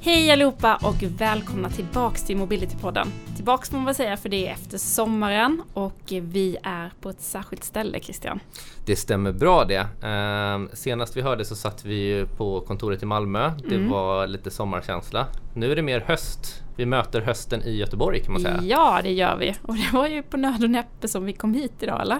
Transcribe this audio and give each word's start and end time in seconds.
Hej 0.00 0.30
allihopa 0.30 0.78
och 0.82 1.02
välkomna 1.18 1.70
tillbaks 1.70 2.24
till 2.24 2.36
Mobility-podden. 2.36 3.06
Tillbaks 3.36 3.70
får 3.70 3.76
man 3.76 3.86
väl 3.86 3.94
säga 3.94 4.16
för 4.16 4.28
det 4.28 4.46
är 4.48 4.52
efter 4.52 4.78
sommaren 4.78 5.62
och 5.74 6.00
vi 6.22 6.56
är 6.62 6.92
på 7.00 7.08
ett 7.10 7.20
särskilt 7.20 7.64
ställe 7.64 8.00
Christian. 8.00 8.40
Det 8.86 8.96
stämmer 8.96 9.32
bra 9.32 9.64
det. 9.64 9.86
Eh, 10.08 10.74
senast 10.76 11.16
vi 11.16 11.20
hörde 11.22 11.44
så 11.44 11.56
satt 11.56 11.84
vi 11.84 12.26
på 12.36 12.60
kontoret 12.60 13.02
i 13.02 13.06
Malmö. 13.06 13.52
Det 13.68 13.74
Mm. 13.74 13.90
var 13.90 14.26
lite 14.26 14.50
sommarkänsla. 14.50 15.26
Nu 15.54 15.72
är 15.72 15.76
det 15.76 15.82
mer 15.82 16.00
höst. 16.00 16.62
Vi 16.76 16.86
möter 16.86 17.20
hösten 17.20 17.62
i 17.62 17.76
Göteborg 17.76 18.20
kan 18.22 18.32
man 18.32 18.42
säga. 18.42 18.60
Ja, 18.62 19.00
det 19.02 19.12
gör 19.12 19.36
vi. 19.36 19.54
Och 19.62 19.74
det 19.74 19.88
var 19.92 20.06
ju 20.06 20.22
på 20.22 20.36
nöd 20.36 20.64
och 20.64 20.70
näppe 20.70 21.08
som 21.08 21.24
vi 21.24 21.32
kom 21.32 21.54
hit 21.54 21.72
idag, 21.80 22.00
eller? 22.02 22.18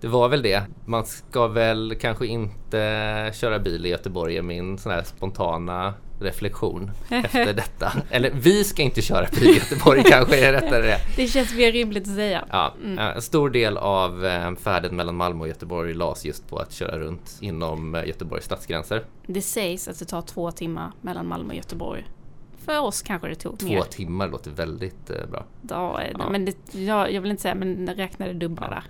Det 0.00 0.08
var 0.08 0.28
väl 0.28 0.42
det. 0.42 0.62
Man 0.84 1.04
ska 1.06 1.46
väl 1.46 1.94
kanske 2.00 2.26
inte 2.26 3.30
köra 3.34 3.58
bil 3.58 3.86
i 3.86 3.88
Göteborg 3.88 4.36
är 4.36 4.42
min 4.42 4.78
sån 4.78 4.92
här 4.92 5.02
spontana 5.02 5.94
reflektion 6.22 6.90
efter 7.10 7.52
detta. 7.52 7.92
Eller 8.10 8.30
vi 8.30 8.64
ska 8.64 8.82
inte 8.82 9.02
köra 9.02 9.26
bil 9.40 9.48
i 9.50 9.54
Göteborg 9.54 10.02
kanske 10.08 10.46
är 10.48 10.52
rättare 10.52 10.82
det. 10.86 10.98
Det 11.16 11.26
känns 11.26 11.54
mer 11.54 11.72
rimligt 11.72 12.08
att 12.08 12.14
säga. 12.14 12.44
Ja, 12.50 12.74
En 12.98 13.22
stor 13.22 13.50
del 13.50 13.76
av 13.78 14.26
eh, 14.26 14.54
färden 14.54 14.96
mellan 14.96 15.16
Malmö 15.16 15.40
och 15.40 15.48
Göteborg 15.48 15.94
lades 15.94 16.24
just 16.24 16.48
på 16.48 16.56
att 16.58 16.72
köra 16.72 16.98
runt 16.98 17.36
inom 17.40 17.94
eh, 17.94 18.06
Göteborgs 18.06 18.44
stadsgränser. 18.44 19.04
Det 19.26 19.42
sägs 19.42 19.88
att 19.88 19.98
det 19.98 20.04
tar 20.04 20.22
två 20.22 20.50
timmar 20.50 20.92
mellan 21.00 21.26
Malmö 21.28 21.48
och 21.48 21.56
Göteborg. 21.56 22.04
För 22.64 22.80
oss 22.80 23.02
kanske 23.02 23.28
det 23.28 23.34
tog 23.34 23.58
Två 23.58 23.66
mer. 23.68 23.82
timmar 23.82 24.28
låter 24.28 24.50
väldigt 24.50 25.10
eh, 25.10 25.26
bra. 25.30 25.44
Ja, 25.68 26.02
eh, 26.02 26.10
Ja. 26.18 26.30
Men 26.30 26.44
det, 26.44 26.74
jag, 26.74 27.12
jag 27.12 27.20
vill 27.20 27.30
inte 27.30 27.42
säga, 27.42 27.54
men 27.54 27.88
räkna 27.96 28.26
det 28.26 28.32
dubbla 28.32 28.68
där. 28.68 28.82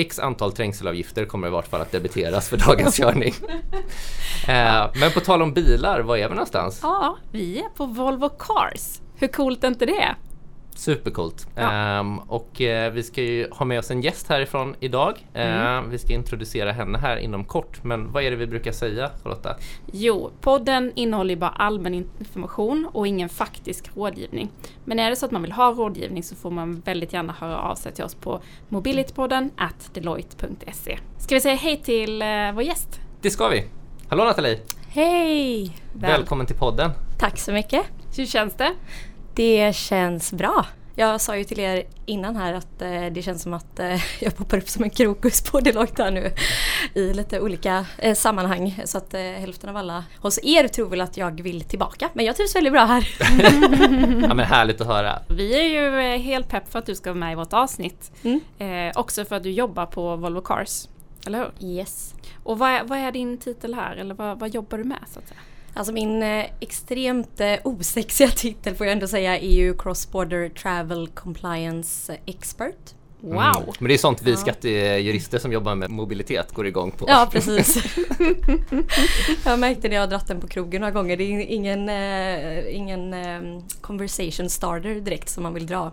X 0.00 0.18
antal 0.18 0.52
trängselavgifter 0.52 1.24
kommer 1.24 1.48
i 1.48 1.50
vart 1.50 1.68
fall 1.68 1.80
att 1.80 1.92
debiteras 1.92 2.48
för 2.48 2.56
dagens 2.56 2.96
körning. 3.00 3.34
Eh, 4.48 4.90
men 5.00 5.10
på 5.14 5.20
tal 5.20 5.42
om 5.42 5.52
bilar, 5.52 6.00
var 6.00 6.16
är 6.16 6.28
vi 6.28 6.34
någonstans? 6.34 6.80
Ja, 6.82 7.16
vi 7.32 7.58
är 7.58 7.68
på 7.68 7.86
Volvo 7.86 8.28
Cars. 8.28 9.00
Hur 9.16 9.28
coolt 9.28 9.64
är 9.64 9.68
inte 9.68 9.86
det? 9.86 10.14
Supercoolt. 10.74 11.46
Ja. 11.54 11.72
Ehm, 11.72 12.18
och 12.18 12.60
eh, 12.60 12.92
vi 12.92 13.02
ska 13.02 13.22
ju 13.22 13.48
ha 13.50 13.64
med 13.66 13.78
oss 13.78 13.90
en 13.90 14.00
gäst 14.02 14.28
härifrån 14.28 14.74
idag. 14.80 15.26
Ehm, 15.34 15.90
Vi 15.90 15.98
ska 15.98 16.12
introducera 16.12 16.72
henne 16.72 16.98
här 16.98 17.16
inom 17.16 17.44
kort. 17.44 17.84
Men 17.84 18.12
vad 18.12 18.22
är 18.22 18.30
det 18.30 18.36
vi 18.36 18.46
brukar 18.46 18.72
säga 18.72 19.10
Charlotta? 19.22 19.56
Jo, 19.92 20.30
podden 20.40 20.92
innehåller 20.94 21.30
ju 21.34 21.40
bara 21.40 21.50
allmän 21.50 21.94
information 21.94 22.88
och 22.92 23.06
ingen 23.06 23.28
faktisk 23.28 23.90
rådgivning. 23.96 24.48
Men 24.84 24.98
är 24.98 25.10
det 25.10 25.16
så 25.16 25.26
att 25.26 25.32
man 25.32 25.42
vill 25.42 25.52
ha 25.52 25.70
rådgivning 25.72 26.22
så 26.22 26.36
får 26.36 26.50
man 26.50 26.80
väldigt 26.80 27.12
gärna 27.12 27.32
höra 27.32 27.58
av 27.58 27.74
sig 27.74 27.92
till 27.92 28.04
oss 28.04 28.14
på 28.14 28.40
mobilitypodden 28.68 29.50
at 29.56 29.90
deloitte.se. 29.94 30.98
Ska 31.18 31.34
vi 31.34 31.40
säga 31.40 31.54
hej 31.54 31.76
till 31.76 32.22
eh, 32.22 32.28
vår 32.54 32.62
gäst? 32.62 33.00
Det 33.20 33.30
ska 33.30 33.48
vi! 33.48 33.64
Hallå 34.08 34.24
Nathalie! 34.24 34.58
Hej! 34.88 35.76
Väl- 35.92 36.10
Välkommen 36.10 36.46
till 36.46 36.56
podden! 36.56 36.90
Tack 37.18 37.38
så 37.38 37.52
mycket. 37.52 37.82
Hur 38.16 38.26
känns 38.26 38.54
det? 38.54 38.72
Det 39.34 39.76
känns 39.76 40.32
bra. 40.32 40.66
Jag 40.94 41.20
sa 41.20 41.36
ju 41.36 41.44
till 41.44 41.60
er 41.60 41.84
innan 42.06 42.36
här 42.36 42.54
att 42.54 42.82
eh, 42.82 43.06
det 43.12 43.22
känns 43.22 43.42
som 43.42 43.54
att 43.54 43.78
eh, 43.78 44.00
jag 44.22 44.36
poppar 44.36 44.58
upp 44.58 44.68
som 44.68 44.84
en 44.84 44.90
krokus 44.90 45.42
på 45.42 45.60
Deloitte 45.60 46.02
här 46.02 46.10
nu 46.10 46.30
i 46.94 47.12
lite 47.14 47.40
olika 47.40 47.86
eh, 47.98 48.14
sammanhang. 48.14 48.82
Så 48.84 48.98
att 48.98 49.14
eh, 49.14 49.20
hälften 49.20 49.70
av 49.70 49.76
alla 49.76 50.04
hos 50.18 50.38
er 50.42 50.68
tror 50.68 50.88
väl 50.88 51.00
att 51.00 51.16
jag 51.16 51.42
vill 51.42 51.60
tillbaka. 51.60 52.08
Men 52.12 52.24
jag 52.24 52.36
trivs 52.36 52.56
väldigt 52.56 52.72
bra 52.72 52.84
här. 52.84 53.08
Ja, 54.28 54.34
men 54.34 54.46
härligt 54.46 54.80
att 54.80 54.86
höra. 54.86 55.18
Vi 55.28 55.60
är 55.60 55.68
ju 55.68 56.00
eh, 56.00 56.20
helt 56.20 56.48
pepp 56.48 56.72
för 56.72 56.78
att 56.78 56.86
du 56.86 56.94
ska 56.94 57.10
vara 57.10 57.20
med 57.20 57.32
i 57.32 57.34
vårt 57.34 57.52
avsnitt. 57.52 58.12
Mm. 58.22 58.40
Eh, 58.58 58.98
också 58.98 59.24
för 59.24 59.36
att 59.36 59.42
du 59.42 59.50
jobbar 59.50 59.86
på 59.86 60.16
Volvo 60.16 60.40
Cars. 60.40 60.88
Eller 61.26 61.38
hur? 61.38 61.68
Yes. 61.68 62.14
Och 62.44 62.58
vad 62.58 62.70
är, 62.70 62.84
vad 62.84 62.98
är 62.98 63.12
din 63.12 63.38
titel 63.38 63.74
här? 63.74 63.96
Eller 63.96 64.14
vad, 64.14 64.40
vad 64.40 64.54
jobbar 64.54 64.78
du 64.78 64.84
med 64.84 65.04
så 65.12 65.18
att 65.18 65.28
säga? 65.28 65.40
Alltså 65.74 65.92
min 65.92 66.22
eh, 66.22 66.44
extremt 66.60 67.40
eh, 67.40 67.54
osexiga 67.64 68.28
titel 68.36 68.74
får 68.74 68.86
jag 68.86 68.92
ändå 68.92 69.06
säga 69.06 69.38
är 69.38 69.54
ju 69.54 69.74
Cross 69.78 70.10
Border 70.10 70.48
Travel 70.48 71.08
Compliance 71.08 72.16
Expert. 72.26 72.94
Wow! 73.22 73.32
Mm. 73.32 73.74
Men 73.78 73.88
det 73.88 73.94
är 73.94 73.98
sånt 73.98 74.22
vi 74.22 74.30
Ja. 74.30 74.36
skattejurister 74.36 75.38
som 75.38 75.52
jobbar 75.52 75.74
med 75.74 75.90
mobilitet 75.90 76.52
går 76.52 76.66
igång 76.66 76.90
på. 76.90 77.04
Ja, 77.08 77.28
precis. 77.32 77.76
jag 79.44 79.58
märkte 79.58 79.88
när 79.88 79.94
jag 79.94 80.02
har 80.02 80.06
dratt 80.08 80.26
den 80.26 80.40
på 80.40 80.46
krogen 80.48 80.80
några 80.80 80.92
gånger. 80.92 81.16
Det 81.16 81.24
är 81.24 81.40
ingen, 81.40 81.88
eh, 81.88 82.76
ingen 82.76 83.14
eh, 83.14 83.62
conversation 83.80 84.50
starter 84.50 84.94
direkt 84.94 85.28
som 85.28 85.42
man 85.42 85.54
vill 85.54 85.66
dra. 85.66 85.92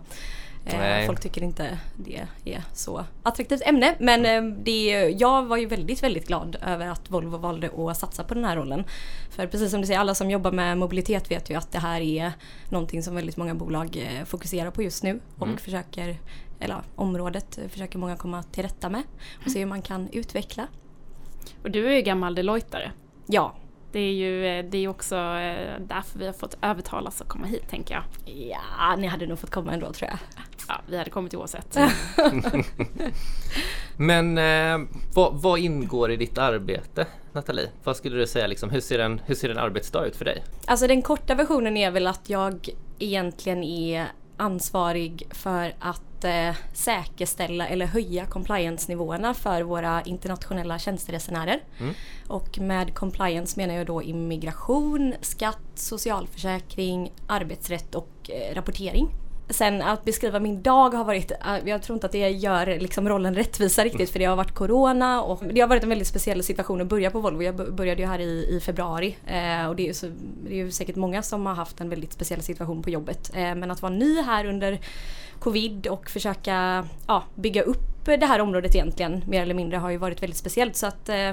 Eh, 0.72 0.78
Nej. 0.78 1.06
folk 1.06 1.20
tycker 1.20 1.42
inte 1.42 1.78
det 1.96 2.26
är 2.44 2.62
så 2.72 3.04
attraktivt 3.22 3.62
ämne. 3.66 3.94
Men 3.98 4.26
eh, 4.26 4.42
det, 4.64 5.14
jag 5.18 5.42
var 5.46 5.56
ju 5.56 5.66
väldigt, 5.66 6.02
väldigt 6.02 6.26
glad 6.26 6.56
över 6.66 6.86
att 6.86 7.10
Volvo 7.10 7.36
valde 7.36 7.70
att 7.90 7.96
satsa 7.96 8.24
på 8.24 8.34
den 8.34 8.44
här 8.44 8.56
rollen. 8.56 8.84
För 9.30 9.46
precis 9.46 9.70
som 9.70 9.80
du 9.80 9.86
säger, 9.86 10.00
alla 10.00 10.14
som 10.14 10.30
jobbar 10.30 10.52
med 10.52 10.78
mobilitet 10.78 11.30
vet 11.30 11.50
ju 11.50 11.54
att 11.54 11.72
det 11.72 11.78
här 11.78 12.00
är 12.00 12.32
någonting 12.68 13.02
som 13.02 13.14
väldigt 13.14 13.36
många 13.36 13.54
bolag 13.54 13.96
eh, 13.96 14.24
fokuserar 14.24 14.70
på 14.70 14.82
just 14.82 15.02
nu. 15.02 15.20
Och 15.38 15.46
Mm. 15.46 15.58
försöker, 15.58 16.16
eller 16.60 16.76
området 16.96 17.58
försöker 17.68 17.98
många 17.98 18.16
komma 18.16 18.42
till 18.42 18.62
rätta 18.62 18.88
med. 18.88 19.02
Och 19.44 19.50
se 19.50 19.58
hur 19.58 19.66
man 19.66 19.82
kan 19.82 20.08
utveckla. 20.12 20.66
Och 21.62 21.70
du 21.70 21.86
är 21.88 21.92
ju 21.92 22.02
gammal 22.02 22.34
Deloittare. 22.34 22.92
Ja, 23.26 23.54
Det 23.92 23.98
är 24.00 24.12
ju 24.12 24.62
det 24.62 24.78
är 24.78 24.88
också 24.88 25.14
därför 25.80 26.18
vi 26.18 26.26
har 26.26 26.32
fått 26.32 26.56
övertalas 26.62 27.20
att 27.20 27.28
komma 27.28 27.46
hit 27.46 27.68
tänker 27.70 27.94
jag. 27.94 28.02
Ja, 28.34 28.96
ni 28.96 29.06
hade 29.06 29.26
nog 29.26 29.38
fått 29.38 29.50
komma 29.50 29.72
ändå 29.72 29.92
tror 29.92 30.10
jag. 30.10 30.18
Ja, 30.68 30.80
vi 30.86 30.96
hade 30.98 31.10
kommit 31.10 31.34
oavsett. 31.34 31.76
Men 33.96 34.38
eh, 34.38 34.88
vad, 35.14 35.34
vad 35.34 35.58
ingår 35.58 36.10
i 36.10 36.16
ditt 36.16 36.38
arbete 36.38 37.06
Nathalie? 37.32 37.68
Vad 37.84 37.96
skulle 37.96 38.16
du 38.16 38.26
säga 38.26 38.46
liksom, 38.46 38.70
hur 38.70 38.80
ser 38.80 38.98
en, 38.98 39.20
hur 39.26 39.34
ser 39.34 39.48
en 39.48 39.58
arbetsdag 39.58 40.06
ut 40.06 40.16
för 40.16 40.24
dig? 40.24 40.44
Alltså 40.66 40.86
den 40.86 41.02
korta 41.02 41.34
versionen 41.34 41.76
är 41.76 41.90
väl 41.90 42.06
att 42.06 42.30
jag 42.30 42.68
egentligen 42.98 43.64
är 43.64 44.06
ansvarig 44.36 45.26
för 45.30 45.74
att 45.78 46.24
eh, 46.24 46.54
säkerställa 46.72 47.66
eller 47.66 47.86
höja 47.86 48.26
compliance-nivåerna 48.26 49.34
för 49.34 49.62
våra 49.62 50.02
internationella 50.02 50.78
tjänsteresenärer. 50.78 51.60
Mm. 51.78 51.94
Och 52.26 52.58
med 52.58 52.94
compliance 52.94 53.60
menar 53.60 53.74
jag 53.74 53.86
då 53.86 54.02
immigration, 54.02 55.14
skatt, 55.20 55.60
socialförsäkring, 55.74 57.12
arbetsrätt 57.26 57.94
och 57.94 58.30
eh, 58.30 58.54
rapportering. 58.54 59.08
Sen 59.50 59.82
att 59.82 60.04
beskriva 60.04 60.40
min 60.40 60.62
dag 60.62 60.94
har 60.94 61.04
varit, 61.04 61.30
äh, 61.30 61.68
jag 61.68 61.82
tror 61.82 61.96
inte 61.96 62.06
att 62.06 62.12
det 62.12 62.28
gör 62.28 62.66
liksom 62.66 63.08
rollen 63.08 63.34
rättvisa 63.34 63.84
riktigt 63.84 64.10
för 64.10 64.18
det 64.18 64.24
har 64.24 64.36
varit 64.36 64.54
corona 64.54 65.22
och 65.22 65.44
det 65.52 65.60
har 65.60 65.68
varit 65.68 65.82
en 65.82 65.88
väldigt 65.88 66.08
speciell 66.08 66.42
situation 66.42 66.80
att 66.80 66.86
börja 66.86 67.10
på 67.10 67.20
Volvo. 67.20 67.42
Jag 67.42 67.74
började 67.74 68.02
ju 68.02 68.08
här 68.08 68.18
i, 68.18 68.56
i 68.56 68.60
februari 68.60 69.16
eh, 69.26 69.68
och 69.68 69.76
det 69.76 69.82
är, 69.82 69.86
ju 69.86 69.94
så, 69.94 70.06
det 70.44 70.52
är 70.52 70.56
ju 70.56 70.70
säkert 70.70 70.96
många 70.96 71.22
som 71.22 71.46
har 71.46 71.54
haft 71.54 71.80
en 71.80 71.88
väldigt 71.88 72.12
speciell 72.12 72.42
situation 72.42 72.82
på 72.82 72.90
jobbet. 72.90 73.30
Eh, 73.34 73.54
men 73.54 73.70
att 73.70 73.82
vara 73.82 73.92
ny 73.92 74.20
här 74.20 74.44
under 74.44 74.78
covid 75.38 75.86
och 75.86 76.10
försöka 76.10 76.86
ja, 77.06 77.24
bygga 77.34 77.62
upp 77.62 78.04
det 78.04 78.26
här 78.26 78.40
området 78.40 78.74
egentligen 78.74 79.24
mer 79.26 79.42
eller 79.42 79.54
mindre 79.54 79.76
har 79.76 79.90
ju 79.90 79.96
varit 79.96 80.22
väldigt 80.22 80.38
speciellt 80.38 80.76
så 80.76 80.86
att 80.86 81.08
eh, 81.08 81.30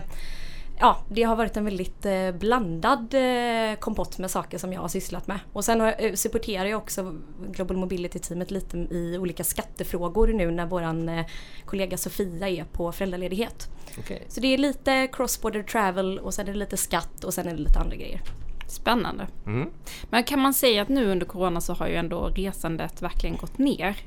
Ja, 0.79 0.97
det 1.09 1.23
har 1.23 1.35
varit 1.35 1.57
en 1.57 1.65
väldigt 1.65 2.05
eh, 2.05 2.31
blandad 2.31 3.13
eh, 3.13 3.79
kompott 3.79 4.17
med 4.17 4.31
saker 4.31 4.57
som 4.57 4.73
jag 4.73 4.81
har 4.81 4.87
sysslat 4.87 5.27
med. 5.27 5.39
Och 5.53 5.65
sen 5.65 5.79
har 5.79 5.87
jag, 5.87 6.05
eh, 6.05 6.13
supporterar 6.13 6.65
jag 6.65 6.77
också 6.77 7.15
Global 7.51 7.77
Mobility-teamet 7.77 8.51
lite 8.51 8.77
i 8.77 9.17
olika 9.17 9.43
skattefrågor 9.43 10.27
nu 10.27 10.51
när 10.51 10.65
våran 10.65 11.23
kollega 11.65 11.97
Sofia 11.97 12.49
är 12.49 12.63
på 12.63 12.91
föräldraledighet. 12.91 13.69
Okej. 13.99 14.23
Så 14.27 14.39
det 14.39 14.47
är 14.53 14.57
lite 14.57 15.07
cross-border 15.07 15.63
travel 15.63 16.19
och 16.19 16.33
sen 16.33 16.47
är 16.47 16.51
det 16.51 16.59
lite 16.59 16.77
skatt 16.77 17.23
och 17.23 17.33
sen 17.33 17.47
är 17.47 17.51
det 17.51 17.59
lite 17.59 17.79
andra 17.79 17.95
grejer. 17.95 18.21
Spännande. 18.67 19.27
Mm. 19.45 19.69
Men 20.09 20.23
kan 20.23 20.39
man 20.39 20.53
säga 20.53 20.81
att 20.81 20.89
nu 20.89 21.11
under 21.11 21.25
corona 21.25 21.61
så 21.61 21.73
har 21.73 21.87
ju 21.87 21.95
ändå 21.95 22.29
resandet 22.29 23.01
verkligen 23.01 23.37
gått 23.37 23.57
ner. 23.57 23.97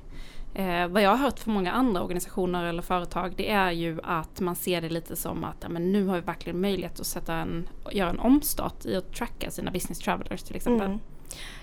Eh, 0.59 0.89
vad 0.89 1.03
jag 1.03 1.11
har 1.11 1.17
hört 1.17 1.39
från 1.39 1.55
många 1.55 1.73
andra 1.73 2.03
organisationer 2.03 2.65
eller 2.65 2.83
företag 2.83 3.35
det 3.37 3.51
är 3.51 3.71
ju 3.71 3.99
att 4.03 4.41
man 4.41 4.57
ser 4.57 4.81
det 4.81 4.89
lite 4.89 5.17
som 5.17 5.45
att 5.45 5.57
ja, 5.61 5.69
men 5.69 5.93
nu 5.93 6.07
har 6.07 6.15
vi 6.15 6.21
verkligen 6.21 6.61
möjlighet 6.61 7.01
att 7.01 7.07
sätta 7.07 7.35
en, 7.35 7.69
göra 7.93 8.11
en 8.11 8.19
omstart 8.19 8.85
i 8.85 8.97
att 8.97 9.15
tracka 9.15 9.51
sina 9.51 9.71
business 9.71 9.99
travelers 9.99 10.43
till 10.43 10.57
exempel. 10.57 10.87
Mm. 10.87 10.99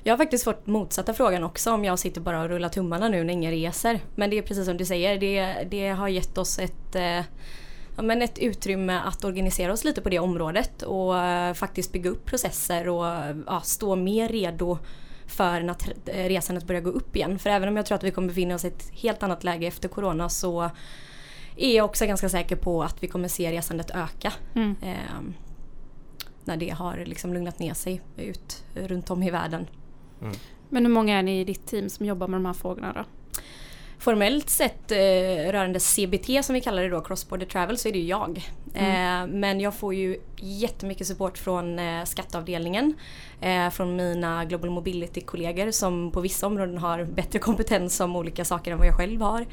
Jag 0.04 0.14
har 0.14 0.18
faktiskt 0.18 0.44
fått 0.44 0.68
motsatta 0.68 1.14
frågan 1.14 1.44
också 1.44 1.72
om 1.72 1.86
jag 1.86 2.00
sitter 2.00 2.22
bara 2.22 2.42
och 2.42 2.50
rullar 2.50 2.70
tummarna 2.70 3.10
nu 3.10 3.24
när 3.24 3.34
ingen 3.34 3.52
reser. 3.52 4.00
Men 4.16 4.30
det 4.30 4.38
är 4.38 4.42
precis 4.42 4.66
som 4.66 4.78
du 4.78 4.86
säger, 4.86 5.20
det, 5.20 5.68
det 5.72 5.90
har 5.90 6.08
gett 6.08 6.38
oss 6.38 6.60
ett, 6.60 6.96
eh, 6.96 7.24
ja, 7.96 8.02
men 8.04 8.22
ett 8.22 8.40
utrymme 8.40 9.00
att 9.06 9.24
organisera 9.24 9.74
oss 9.74 9.84
lite 9.84 10.02
på 10.02 10.10
det 10.10 10.20
området 10.20 10.82
och 10.82 11.20
eh, 11.20 11.54
faktiskt 11.54 11.92
bygga 11.92 12.10
upp 12.10 12.26
processer 12.26 12.90
och 12.90 13.06
ja, 13.48 13.62
stå 13.64 13.96
mer 13.96 14.30
redo 14.30 14.78
för 15.28 15.62
när 15.62 15.74
tr- 15.74 15.98
eh, 16.06 16.28
resandet 16.30 16.68
börjar 16.68 16.82
gå 16.82 16.90
upp 16.90 17.16
igen. 17.16 17.40
För 17.40 17.50
även 17.50 17.70
om 17.70 17.78
jag 17.78 17.86
tror 17.86 17.96
att 17.96 18.04
vi 18.04 18.12
kommer 18.12 18.28
befinna 18.28 18.56
oss 18.56 18.66
i 18.66 18.68
ett 18.68 18.90
helt 18.94 19.24
annat 19.24 19.44
läge 19.44 19.68
efter 19.68 19.90
corona 19.90 20.30
så 20.30 20.70
är 21.56 21.76
jag 21.76 21.86
också 21.86 22.06
ganska 22.06 22.30
säker 22.30 22.56
på 22.56 22.84
att 22.84 23.04
vi 23.04 23.08
kommer 23.08 23.28
se 23.28 23.52
resandet 23.52 23.92
öka. 23.92 24.34
Mm. 24.56 24.76
Eh, 24.82 25.22
när 26.44 26.58
det 26.58 26.70
har 26.70 27.04
liksom 27.06 27.34
lugnat 27.34 27.60
ner 27.60 27.74
sig 27.74 28.02
ut 28.18 28.64
runt 28.74 29.10
om 29.10 29.24
i 29.24 29.32
världen. 29.32 29.68
Men 30.70 30.86
hur 30.86 30.94
många 30.94 31.18
är 31.20 31.24
ni 31.24 31.40
i 31.40 31.44
ditt 31.44 31.68
team 31.68 31.90
som 31.90 32.06
jobbar 32.06 32.28
med 32.28 32.38
de 32.40 32.46
här 32.46 32.54
frågorna 32.54 32.94
då? 32.94 33.04
Formellt 34.00 34.50
sett 34.50 34.92
eh, 34.92 34.98
rörande 35.52 35.80
CBT 35.80 36.46
som 36.46 36.54
vi 36.54 36.62
kallar 36.62 36.84
det 36.84 36.90
då, 36.90 37.02
Cross 37.02 37.30
Border 37.30 37.46
Travel, 37.46 37.78
så 37.78 37.88
är 37.88 37.94
det 37.94 38.00
ju 38.00 38.06
jag. 38.06 38.50
Mm. 38.74 39.32
Eh, 39.32 39.36
men 39.36 39.60
jag 39.60 39.74
får 39.76 39.94
ju 39.94 40.18
jättemycket 40.38 41.08
support 41.08 41.38
från 41.38 41.80
eh, 41.80 42.04
skatteavdelningen. 42.04 42.94
Eh, 43.42 43.70
från 43.70 43.96
mina 43.96 44.46
Global 44.46 44.70
Mobility-kollegor 44.70 45.72
som 45.72 46.12
på 46.12 46.22
vissa 46.22 46.48
områden 46.48 46.78
har 46.78 47.04
bättre 47.04 47.40
kompetens 47.40 48.00
om 48.00 48.16
olika 48.16 48.46
saker 48.46 48.72
än 48.72 48.78
vad 48.78 48.88
jag 48.88 48.98
själv 48.98 49.22
har. 49.22 49.46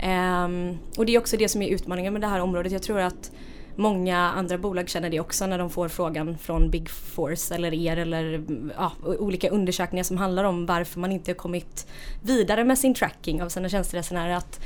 Ehm, 0.00 0.78
och 0.96 1.06
det 1.06 1.14
är 1.14 1.18
också 1.18 1.36
det 1.36 1.48
som 1.48 1.62
är 1.62 1.68
utmaningen 1.68 2.12
med 2.12 2.22
det 2.22 2.28
här 2.28 2.40
området. 2.40 2.72
Jag 2.72 2.82
tror 2.82 3.00
att 3.00 3.30
Många 3.76 4.18
andra 4.18 4.58
bolag 4.58 4.88
känner 4.88 5.10
det 5.10 5.20
också 5.20 5.46
när 5.46 5.58
de 5.58 5.70
får 5.70 5.88
frågan 5.88 6.38
från 6.38 6.70
Big 6.70 6.90
Force 6.90 7.54
eller 7.54 7.74
er 7.74 7.96
eller 7.96 8.44
ja, 8.76 8.92
olika 9.02 9.50
undersökningar 9.50 10.04
som 10.04 10.16
handlar 10.16 10.44
om 10.44 10.66
varför 10.66 11.00
man 11.00 11.12
inte 11.12 11.34
kommit 11.34 11.86
vidare 12.22 12.64
med 12.64 12.78
sin 12.78 12.94
tracking 12.94 13.42
av 13.42 13.48
sina 13.48 13.68
tjänsteresenärer. 13.68 14.34
Att 14.34 14.60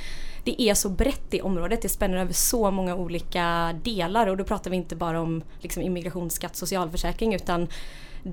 det 0.44 0.62
är 0.62 0.74
så 0.74 0.88
brett 0.88 1.34
i 1.34 1.40
området, 1.40 1.82
det 1.82 1.88
spänner 1.88 2.18
över 2.18 2.32
så 2.32 2.70
många 2.70 2.94
olika 2.94 3.74
delar 3.82 4.26
och 4.26 4.36
då 4.36 4.44
pratar 4.44 4.70
vi 4.70 4.76
inte 4.76 4.96
bara 4.96 5.20
om 5.20 5.42
liksom, 5.60 5.82
immigrationsskatt, 5.82 6.56
socialförsäkring 6.56 7.34
utan 7.34 7.68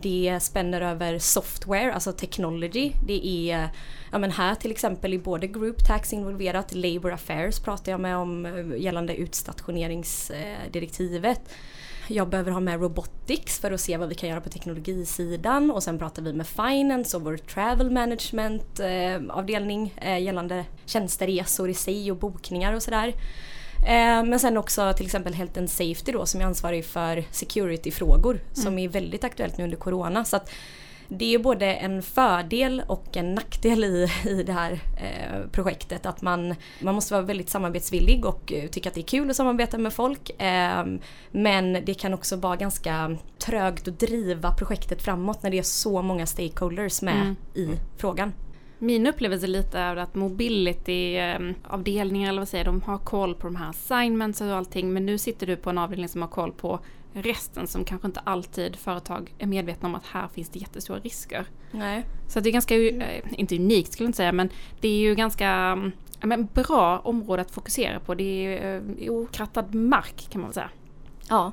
det 0.01 0.39
spänner 0.41 0.81
över 0.81 1.19
software, 1.19 1.93
alltså 1.93 2.11
technology. 2.11 2.91
Det 3.07 3.27
är, 3.27 3.69
ja 4.11 4.17
men 4.17 4.31
här 4.31 4.55
till 4.55 4.71
exempel 4.71 5.13
i 5.13 5.19
både 5.19 5.47
group 5.47 5.87
tax 5.87 6.13
involverat, 6.13 6.73
labour 6.73 7.13
affairs 7.13 7.59
pratar 7.59 7.91
jag 7.91 8.01
med 8.01 8.17
om 8.17 8.45
eh, 8.45 8.77
gällande 8.77 9.15
utstationeringsdirektivet. 9.15 11.41
Jag 12.07 12.29
behöver 12.29 12.51
ha 12.51 12.59
med 12.59 12.81
robotics 12.81 13.59
för 13.59 13.71
att 13.71 13.81
se 13.81 13.97
vad 13.97 14.09
vi 14.09 14.15
kan 14.15 14.29
göra 14.29 14.41
på 14.41 14.49
teknologisidan 14.49 15.71
och 15.71 15.83
sen 15.83 15.99
pratar 15.99 16.21
vi 16.21 16.33
med 16.33 16.47
finance 16.47 17.17
och 17.17 17.23
vår 17.23 17.37
travel 17.37 17.91
management 17.91 18.79
eh, 18.79 19.21
avdelning 19.29 19.93
eh, 19.97 20.21
gällande 20.21 20.65
tjänsteresor 20.85 21.69
i 21.69 21.73
sig 21.73 22.11
och 22.11 22.17
bokningar 22.17 22.73
och 22.73 22.83
sådär. 22.83 23.13
Eh, 23.85 24.23
men 24.23 24.39
sen 24.39 24.57
också 24.57 24.93
till 24.93 25.05
exempel 25.05 25.33
Health 25.33 25.59
and 25.59 25.69
Safety 25.69 26.11
då 26.11 26.25
som 26.25 26.41
är 26.41 26.45
ansvarig 26.45 26.85
för 26.85 27.23
security-frågor 27.31 28.33
mm. 28.33 28.45
som 28.53 28.79
är 28.79 28.89
väldigt 28.89 29.23
aktuellt 29.23 29.57
nu 29.57 29.63
under 29.63 29.77
Corona. 29.77 30.25
Så 30.25 30.39
det 31.07 31.33
är 31.35 31.39
både 31.39 31.73
en 31.73 32.03
fördel 32.03 32.83
och 32.87 33.17
en 33.17 33.35
nackdel 33.35 33.83
i, 33.83 34.07
i 34.25 34.43
det 34.43 34.53
här 34.53 34.71
eh, 34.71 35.49
projektet. 35.51 36.05
Att 36.05 36.21
man, 36.21 36.55
man 36.81 36.95
måste 36.95 37.13
vara 37.13 37.25
väldigt 37.25 37.49
samarbetsvillig 37.49 38.25
och 38.25 38.53
eh, 38.53 38.69
tycka 38.69 38.89
att 38.89 38.95
det 38.95 39.01
är 39.01 39.05
kul 39.05 39.29
att 39.29 39.35
samarbeta 39.35 39.77
med 39.77 39.93
folk. 39.93 40.41
Eh, 40.41 40.85
men 41.31 41.73
det 41.85 41.93
kan 41.93 42.13
också 42.13 42.35
vara 42.35 42.55
ganga 42.55 43.17
trögt 43.39 43.87
att 43.87 43.99
driva 43.99 44.53
projektet 44.53 45.01
framåt 45.01 45.43
när 45.43 45.51
det 45.51 45.59
är 45.59 45.63
så 45.63 46.01
många 46.01 46.25
stakeholders 46.25 47.01
med 47.01 47.21
mm. 47.21 47.35
i 47.53 47.69
frågan. 47.97 48.33
Min 48.79 49.07
upplevelse 49.07 49.47
lite 49.47 49.79
är 49.79 49.95
att 49.95 50.15
mobility-avdelningar, 50.15 52.29
eller 52.29 52.41
vad 52.41 52.49
säger 52.49 52.65
de, 52.65 52.81
har 52.81 52.97
koll 52.97 53.35
på 53.35 53.47
de 53.47 53.55
här 53.55 53.69
assignments 53.69 54.41
och 54.41 54.47
allting. 54.47 54.93
Men 54.93 55.05
nu 55.05 55.17
sitter 55.17 55.47
du 55.47 55.55
på 55.55 55.69
en 55.69 55.77
avdelning 55.77 56.09
som 56.09 56.21
har 56.21 56.29
koll 56.29 56.51
på 56.51 56.79
resten 57.13 57.67
som 57.67 57.85
kanske 57.85 58.07
inte 58.07 58.19
alltid 58.19 58.75
företag 58.75 59.33
är 59.37 59.47
medvetna 59.47 59.87
om 59.87 59.95
att 59.95 60.05
här 60.05 60.27
finns 60.27 60.49
det 60.49 60.59
jättestora 60.59 60.99
risker. 60.99 61.45
Nej. 61.71 62.05
Så 62.27 62.39
det 62.39 62.49
är 62.49 62.51
ganska, 62.51 62.75
eh, 62.75 63.23
inte 63.31 63.55
unikt 63.55 63.93
skulle 63.93 64.05
jag 64.05 64.09
inte 64.09 64.17
säga, 64.17 64.31
men 64.31 64.49
det 64.81 64.87
är 64.87 64.99
ju 64.99 65.15
ganska 65.15 65.77
men, 66.21 66.47
bra 66.53 66.99
område 66.99 67.41
att 67.41 67.51
fokusera 67.51 67.99
på. 67.99 68.15
Det 68.15 68.57
är 68.57 68.75
eh, 68.75 68.81
okrattad 69.11 69.75
mark 69.75 70.27
kan 70.29 70.41
man 70.41 70.49
väl 70.49 70.53
säga. 70.53 70.69
Ja, 71.29 71.51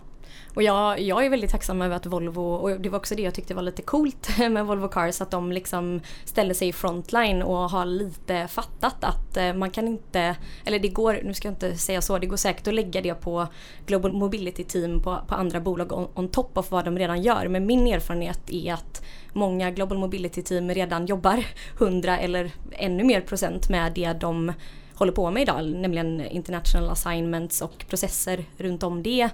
och 0.54 0.62
jag, 0.62 1.00
jag 1.00 1.26
är 1.26 1.30
väldigt 1.30 1.50
tacksam 1.50 1.82
över 1.82 1.96
att 1.96 2.06
Volvo, 2.06 2.42
och 2.42 2.80
det 2.80 2.88
var 2.88 2.98
också 2.98 3.14
det 3.14 3.22
jag 3.22 3.34
tyckte 3.34 3.54
var 3.54 3.62
lite 3.62 3.82
coolt 3.82 4.38
med 4.50 4.66
Volvo 4.66 4.88
Cars, 4.88 5.20
att 5.20 5.30
de 5.30 5.52
liksom 5.52 6.00
ställer 6.24 6.54
sig 6.54 6.68
i 6.68 6.72
frontline 6.72 7.42
och 7.42 7.70
har 7.70 7.84
lite 7.84 8.48
fattat 8.48 9.04
att 9.04 9.36
eh, 9.36 9.54
man 9.54 9.70
kan 9.70 9.88
inte, 9.88 10.36
eller 10.64 10.78
det 10.78 10.88
går, 10.88 11.20
nu 11.24 11.34
ska 11.34 11.48
jag 11.48 11.52
inte 11.52 11.76
säga 11.76 12.02
så, 12.02 12.18
det 12.18 12.26
går 12.26 12.36
säkert 12.36 12.66
att 12.68 12.74
lägga 12.74 13.00
det 13.00 13.14
på 13.14 13.46
Global 13.86 14.12
Mobility 14.12 14.64
Team 14.64 15.02
på, 15.02 15.18
på 15.28 15.34
andra 15.34 15.60
bolag 15.60 15.92
on, 15.92 16.08
on 16.14 16.28
top 16.28 16.58
of 16.58 16.70
vad 16.70 16.84
de 16.84 16.98
redan 16.98 17.22
gör. 17.22 17.48
Men 17.48 17.66
min 17.66 17.86
erfarenhet 17.86 18.50
är 18.50 18.74
att 18.74 19.02
många 19.32 19.70
Global 19.70 19.98
Mobility 19.98 20.42
Team 20.42 20.70
redan 20.70 21.06
jobbar 21.06 21.44
100 21.78 22.18
eller 22.18 22.50
ännu 22.72 23.04
mer 23.04 23.20
procent 23.20 23.68
med 23.68 23.92
det 23.92 24.12
de 24.12 24.52
håller 24.94 25.12
på 25.12 25.30
med 25.30 25.42
idag, 25.42 25.66
nämligen 25.66 26.20
international 26.20 26.90
assignments 26.90 27.60
och 27.60 27.84
processer 27.88 28.44
runt 28.56 28.82
om 28.82 29.02
det. 29.02 29.30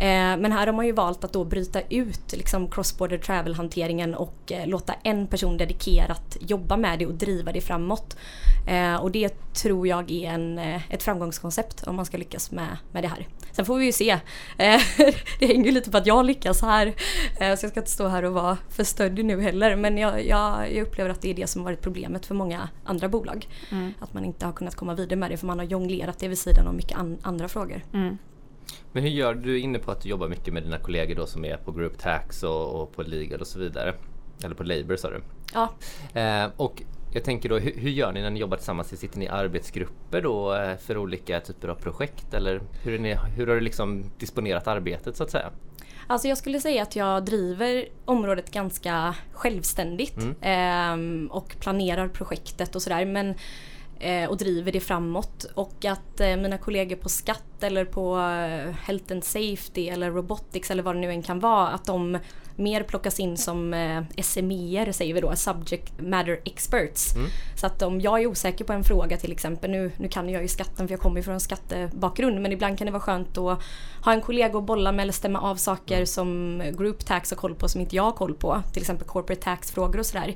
Eh, 0.00 0.36
men 0.36 0.52
här 0.52 0.66
har 0.66 0.74
man 0.74 0.86
ju 0.86 0.92
valt 0.92 1.24
att 1.24 1.32
då 1.32 1.44
bryta 1.44 1.80
ut 1.80 2.32
liksom 2.32 2.68
cross-border 2.68 3.18
travel-hanteringen 3.18 4.14
och 4.14 4.52
eh, 4.52 4.66
låta 4.66 4.94
en 5.02 5.26
person 5.26 5.56
dedikerat 5.56 6.36
jobba 6.40 6.76
med 6.76 6.98
det 6.98 7.06
och 7.06 7.14
driva 7.14 7.52
det 7.52 7.60
framåt. 7.60 8.16
Eh, 8.68 8.94
och 8.94 9.10
det 9.10 9.52
tror 9.54 9.88
jag 9.88 10.10
är 10.10 10.30
en, 10.30 10.58
ett 10.58 11.02
framgångskoncept 11.02 11.86
om 11.86 11.96
man 11.96 12.04
ska 12.04 12.16
lyckas 12.16 12.50
med, 12.50 12.76
med 12.92 13.04
det 13.04 13.08
här. 13.08 13.26
Sen 13.52 13.64
får 13.64 13.78
vi 13.78 13.84
ju 13.84 13.92
se. 13.92 14.18
det 15.38 15.46
hänger 15.46 15.64
ju 15.64 15.70
lite 15.70 15.90
på 15.90 15.96
att 15.96 16.06
jag 16.06 16.26
lyckas 16.26 16.62
här. 16.62 16.94
så 17.38 17.44
jag 17.44 17.58
ska 17.58 17.80
inte 17.80 17.90
stå 17.90 18.08
här 18.08 18.22
och 18.22 18.32
vara 18.32 18.58
för 18.68 18.84
stöddig 18.84 19.24
nu 19.24 19.40
heller. 19.40 19.76
Men 19.76 19.98
jag, 19.98 20.26
jag, 20.26 20.74
jag, 20.74 20.82
upplever 20.82 21.10
att 21.10 21.20
det 21.20 21.30
är 21.30 21.34
det 21.34 21.46
som 21.46 21.64
varit 21.64 21.80
problemet 21.80 22.26
för 22.26 22.34
många 22.34 22.68
andra 22.84 23.08
bolag. 23.08 23.48
Mm. 23.70 23.94
Att 24.00 24.14
man 24.14 24.24
inte 24.24 24.46
har 24.46 24.52
kunnat 24.52 24.74
komma 24.74 24.94
vidare 24.94 25.16
med 25.16 25.30
det 25.30 25.36
för 25.36 25.46
man 25.46 25.58
har 25.58 25.66
jonglerat 25.66 26.18
det 26.18 26.28
vid 26.28 26.38
sidan 26.38 26.66
av 26.66 26.74
mycket 26.74 26.98
an, 26.98 27.18
andra 27.22 27.48
frågor. 27.48 27.84
Mm. 27.92 28.18
Men 28.92 29.02
hur 29.02 29.10
gör 29.10 29.34
du? 29.34 29.54
är 29.54 29.60
inne 29.60 29.78
på 29.78 29.90
att 29.90 30.00
du 30.00 30.08
jobbar 30.08 30.28
mycket 30.28 30.54
med 30.54 30.62
dina 30.62 30.78
kollegor 30.78 31.14
då 31.14 31.26
som 31.26 31.44
är 31.44 31.56
på 31.56 31.72
Group 31.72 31.98
Tax 31.98 32.42
och, 32.42 32.82
och 32.82 32.92
på 32.92 33.02
Legal 33.02 33.40
och 33.40 33.46
så 33.46 33.58
vidare. 33.58 33.94
Eller 34.44 34.54
på 34.54 34.62
Labour 34.62 34.96
sa 34.96 35.10
du? 35.10 35.22
Ja. 35.54 35.72
Eh, 36.20 36.50
och 36.56 36.82
jag 37.12 37.24
tänker 37.24 37.48
då, 37.48 37.58
hur, 37.58 37.74
hur, 37.76 37.90
gör 37.90 38.12
ni 38.12 38.22
när 38.22 38.30
ni 38.30 38.40
jobbar 38.40 38.56
tillsammans? 38.56 38.98
Sitter 39.00 39.18
ni 39.18 39.24
i 39.24 39.28
arbetsgrupper 39.28 40.22
då 40.22 40.54
eh, 40.54 40.76
för 40.76 40.96
olika 40.96 41.40
typer 41.40 41.68
av 41.68 41.74
projekt? 41.74 42.34
Eller 42.34 42.60
hur, 42.82 42.98
ni, 42.98 43.16
hur 43.36 43.46
har 43.46 43.54
du 43.54 43.60
liksom 43.60 44.04
disponerat 44.18 44.66
arbetet 44.66 45.16
så 45.16 45.24
att 45.24 45.30
säga? 45.30 45.50
Alltså 46.06 46.28
jag 46.28 46.38
skulle 46.38 46.60
säga 46.60 46.82
att 46.82 46.96
jag 46.96 47.24
driver 47.24 47.84
området 48.04 48.50
ganska 48.50 49.14
självständigt 49.32 50.16
mm. 50.42 51.26
eh, 51.26 51.32
och 51.32 51.56
planerar 51.60 52.08
projektet 52.08 52.76
och 52.76 52.82
sådär. 52.82 53.04
Men 53.04 53.34
och 54.28 54.36
driver 54.36 54.72
det 54.72 54.80
framåt. 54.80 55.46
Och 55.54 55.84
att 55.84 56.20
eh, 56.20 56.36
mina 56.36 56.58
kollegor 56.58 56.96
på 56.96 57.08
skatt 57.08 57.62
eller 57.62 57.84
på 57.84 58.18
eh, 58.18 58.74
Health 58.84 59.12
and 59.12 59.24
Safety 59.24 59.88
eller 59.88 60.10
Robotics 60.10 60.70
eller 60.70 60.82
vad 60.82 60.94
det 60.94 61.00
nu 61.00 61.10
än 61.10 61.22
kan 61.22 61.40
vara, 61.40 61.68
att 61.68 61.84
de 61.84 62.18
mer 62.56 62.82
plockas 62.82 63.20
in 63.20 63.36
som 63.36 63.74
eh, 63.74 64.02
SMEer 64.22 64.92
säger 64.92 65.14
vi 65.14 65.20
då, 65.20 65.36
Subject 65.36 66.00
Matter 66.00 66.40
Experts. 66.44 67.14
Mm. 67.14 67.26
Så 67.56 67.66
att 67.66 67.82
om 67.82 68.00
jag 68.00 68.22
är 68.22 68.26
osäker 68.26 68.64
på 68.64 68.72
en 68.72 68.84
fråga 68.84 69.16
till 69.16 69.32
exempel, 69.32 69.70
nu, 69.70 69.92
nu 69.96 70.08
kan 70.08 70.28
jag 70.28 70.42
ju 70.42 70.48
skatten 70.48 70.88
för 70.88 70.92
jag 70.92 71.00
kommer 71.00 71.22
från 71.22 71.34
en 71.34 71.40
skattebakgrund, 71.40 72.40
men 72.40 72.52
ibland 72.52 72.78
kan 72.78 72.86
det 72.86 72.92
vara 72.92 73.02
skönt 73.02 73.38
att 73.38 73.62
ha 74.04 74.12
en 74.12 74.20
kollega 74.20 74.58
att 74.58 74.64
bolla 74.64 74.92
med 74.92 75.02
eller 75.02 75.12
stämma 75.12 75.40
av 75.40 75.56
saker 75.56 75.94
mm. 75.94 76.06
som 76.06 76.62
Group 76.78 77.06
Tax 77.06 77.30
har 77.30 77.36
koll 77.36 77.54
på 77.54 77.68
som 77.68 77.80
inte 77.80 77.96
jag 77.96 78.02
har 78.02 78.12
koll 78.12 78.34
på. 78.34 78.62
Till 78.72 78.82
exempel 78.82 79.06
Corporate 79.06 79.42
Tax-frågor 79.42 79.98
och 79.98 80.06
sådär. 80.06 80.34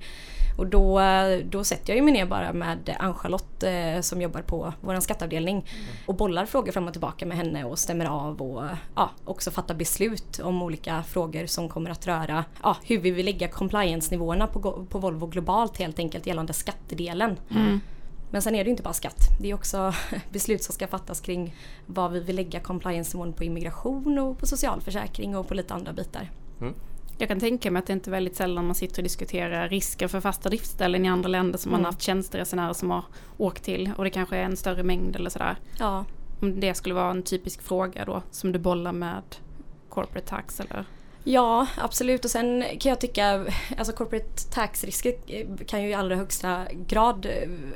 Och 0.56 0.66
då, 0.66 1.00
då 1.44 1.64
sätter 1.64 1.90
jag 1.90 1.96
ju 1.96 2.02
mig 2.02 2.12
ner 2.12 2.26
bara 2.26 2.52
med 2.52 2.96
Ann-Charlotte 2.98 3.62
eh, 3.62 4.00
som 4.00 4.22
jobbar 4.22 4.42
på 4.42 4.72
vår 4.80 5.00
skatteavdelning 5.00 5.56
mm. 5.56 5.86
och 6.06 6.14
bollar 6.14 6.46
frågor 6.46 6.72
fram 6.72 6.86
och 6.86 6.92
tillbaka 6.92 7.26
med 7.26 7.36
henne 7.36 7.64
och 7.64 7.78
stämmer 7.78 8.06
av 8.06 8.42
och 8.42 8.64
ja, 8.94 9.10
också 9.24 9.50
fattar 9.50 9.74
beslut 9.74 10.38
om 10.38 10.62
olika 10.62 11.02
frågor 11.02 11.46
som 11.46 11.68
kommer 11.68 11.90
att 11.90 12.06
röra 12.06 12.44
ja, 12.62 12.76
hur 12.84 12.98
vi 12.98 13.10
vill 13.10 13.26
lägga 13.26 13.48
compliance-nivåerna 13.48 14.46
på, 14.46 14.86
på 14.90 14.98
Volvo 14.98 15.26
globalt 15.26 15.78
helt 15.78 15.98
enkelt 15.98 16.26
gällande 16.26 16.52
skattedelen. 16.52 17.36
Mm. 17.50 17.80
Men 18.30 18.42
sen 18.42 18.54
är 18.54 18.64
det 18.64 18.70
inte 18.70 18.82
bara 18.82 18.94
skatt. 18.94 19.28
Det 19.40 19.50
är 19.50 19.54
också 19.54 19.94
beslut 20.30 20.62
som 20.62 20.74
ska 20.74 20.86
fattas 20.86 21.20
kring 21.20 21.56
vad 21.86 22.12
vi 22.12 22.20
vill 22.20 22.36
lägga 22.36 22.60
compliance-nivån 22.60 23.32
på 23.32 23.44
immigration 23.44 24.18
och 24.18 24.38
på 24.38 24.46
socialförsäkring 24.46 25.36
och 25.36 25.48
på 25.48 25.54
lite 25.54 25.74
andra 25.74 25.92
bitar. 25.92 26.30
Mm. 26.60 26.74
Jag 27.18 27.28
kan 27.28 27.40
tänka 27.40 27.70
mig 27.70 27.80
att 27.80 27.86
det 27.86 27.92
inte 27.92 28.10
är 28.10 28.12
väldigt 28.12 28.36
sällan 28.36 28.66
man 28.66 28.74
sitter 28.74 28.98
och 28.98 29.02
diskuterar 29.02 29.68
risker 29.68 30.08
för 30.08 30.20
fasta 30.20 30.48
driftställen 30.48 31.04
i 31.04 31.08
andra 31.08 31.28
länder 31.28 31.58
som 31.58 31.70
mm. 31.70 31.80
man 31.80 31.84
har 31.84 31.92
haft 31.92 32.02
tjänsteresenärer 32.02 32.72
som 32.72 32.90
har 32.90 33.04
åkt 33.36 33.64
till 33.64 33.90
och 33.96 34.04
det 34.04 34.10
kanske 34.10 34.36
är 34.36 34.42
en 34.42 34.56
större 34.56 34.82
mängd 34.82 35.16
eller 35.16 35.30
sådär. 35.30 35.56
Ja. 35.78 36.04
Om 36.40 36.60
det 36.60 36.74
skulle 36.74 36.94
vara 36.94 37.10
en 37.10 37.22
typisk 37.22 37.62
fråga 37.62 38.04
då 38.04 38.22
som 38.30 38.52
du 38.52 38.58
bollar 38.58 38.92
med 38.92 39.22
corporate 39.88 40.28
tax 40.28 40.60
eller? 40.60 40.84
Ja 41.26 41.66
absolut 41.76 42.24
och 42.24 42.30
sen 42.30 42.64
kan 42.80 42.90
jag 42.90 43.00
tycka 43.00 43.46
alltså 43.78 43.92
corporate 43.92 44.50
tax-risker 44.54 45.14
kan 45.66 45.82
ju 45.82 45.88
i 45.88 45.94
allra 45.94 46.16
högsta 46.16 46.64
grad 46.86 47.26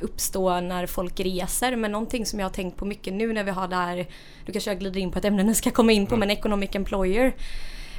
uppstå 0.00 0.60
när 0.60 0.86
folk 0.86 1.20
reser 1.20 1.76
men 1.76 1.92
någonting 1.92 2.26
som 2.26 2.38
jag 2.38 2.46
har 2.46 2.52
tänkt 2.52 2.76
på 2.76 2.84
mycket 2.84 3.14
nu 3.14 3.32
när 3.32 3.44
vi 3.44 3.50
har 3.50 3.68
det 3.68 3.76
här, 3.76 4.06
du 4.46 4.52
kanske 4.52 4.70
jag 4.70 4.78
glider 4.78 5.00
in 5.00 5.10
på 5.10 5.18
ett 5.18 5.24
ämne 5.24 5.42
ni 5.42 5.54
ska 5.54 5.70
komma 5.70 5.92
in 5.92 6.06
på 6.06 6.14
mm. 6.14 6.28
men 6.28 6.36
economic 6.36 6.70
employer 6.72 7.34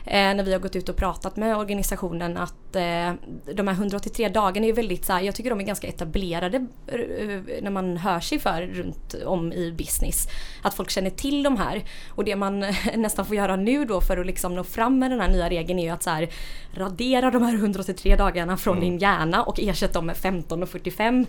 när 0.05 0.43
vi 0.43 0.53
har 0.53 0.59
gått 0.59 0.75
ut 0.75 0.89
och 0.89 0.95
pratat 0.95 1.37
med 1.37 1.57
organisationen 1.57 2.37
att 2.37 2.75
eh, 2.75 3.13
de 3.53 3.67
här 3.67 3.73
183 3.73 4.29
dagarna 4.29 4.67
är 4.67 4.73
väldigt 4.73 5.05
så 5.05 5.13
här, 5.13 5.21
jag 5.21 5.35
tycker 5.35 5.49
de 5.49 5.59
är 5.59 5.63
ganska 5.63 5.87
etablerade 5.87 6.57
eh, 6.87 7.61
när 7.61 7.69
man 7.69 7.97
hör 7.97 8.19
sig 8.19 8.39
för 8.39 8.61
runt 8.61 9.15
om 9.25 9.53
i 9.53 9.71
business. 9.71 10.27
Att 10.61 10.73
folk 10.73 10.89
känner 10.89 11.09
till 11.09 11.43
de 11.43 11.57
här 11.57 11.83
och 12.09 12.23
det 12.23 12.35
man 12.35 12.59
nästan 12.95 13.25
får 13.25 13.35
göra 13.35 13.55
nu 13.55 13.85
då 13.85 14.01
för 14.01 14.17
att 14.17 14.25
liksom 14.25 14.55
nå 14.55 14.63
fram 14.63 14.99
med 14.99 15.11
den 15.11 15.19
här 15.19 15.29
nya 15.29 15.49
regeln 15.49 15.79
är 15.79 15.83
ju 15.83 15.89
att 15.89 16.03
så 16.03 16.09
här, 16.09 16.29
radera 16.73 17.31
de 17.31 17.43
här 17.43 17.53
183 17.53 18.15
dagarna 18.15 18.57
från 18.57 18.77
mm. 18.77 18.89
din 18.89 18.99
hjärna 18.99 19.43
och 19.43 19.59
ersätta 19.59 19.93
dem 19.93 20.05
med 20.05 20.17
15 20.17 20.63
och 20.63 20.69
45 20.69 21.25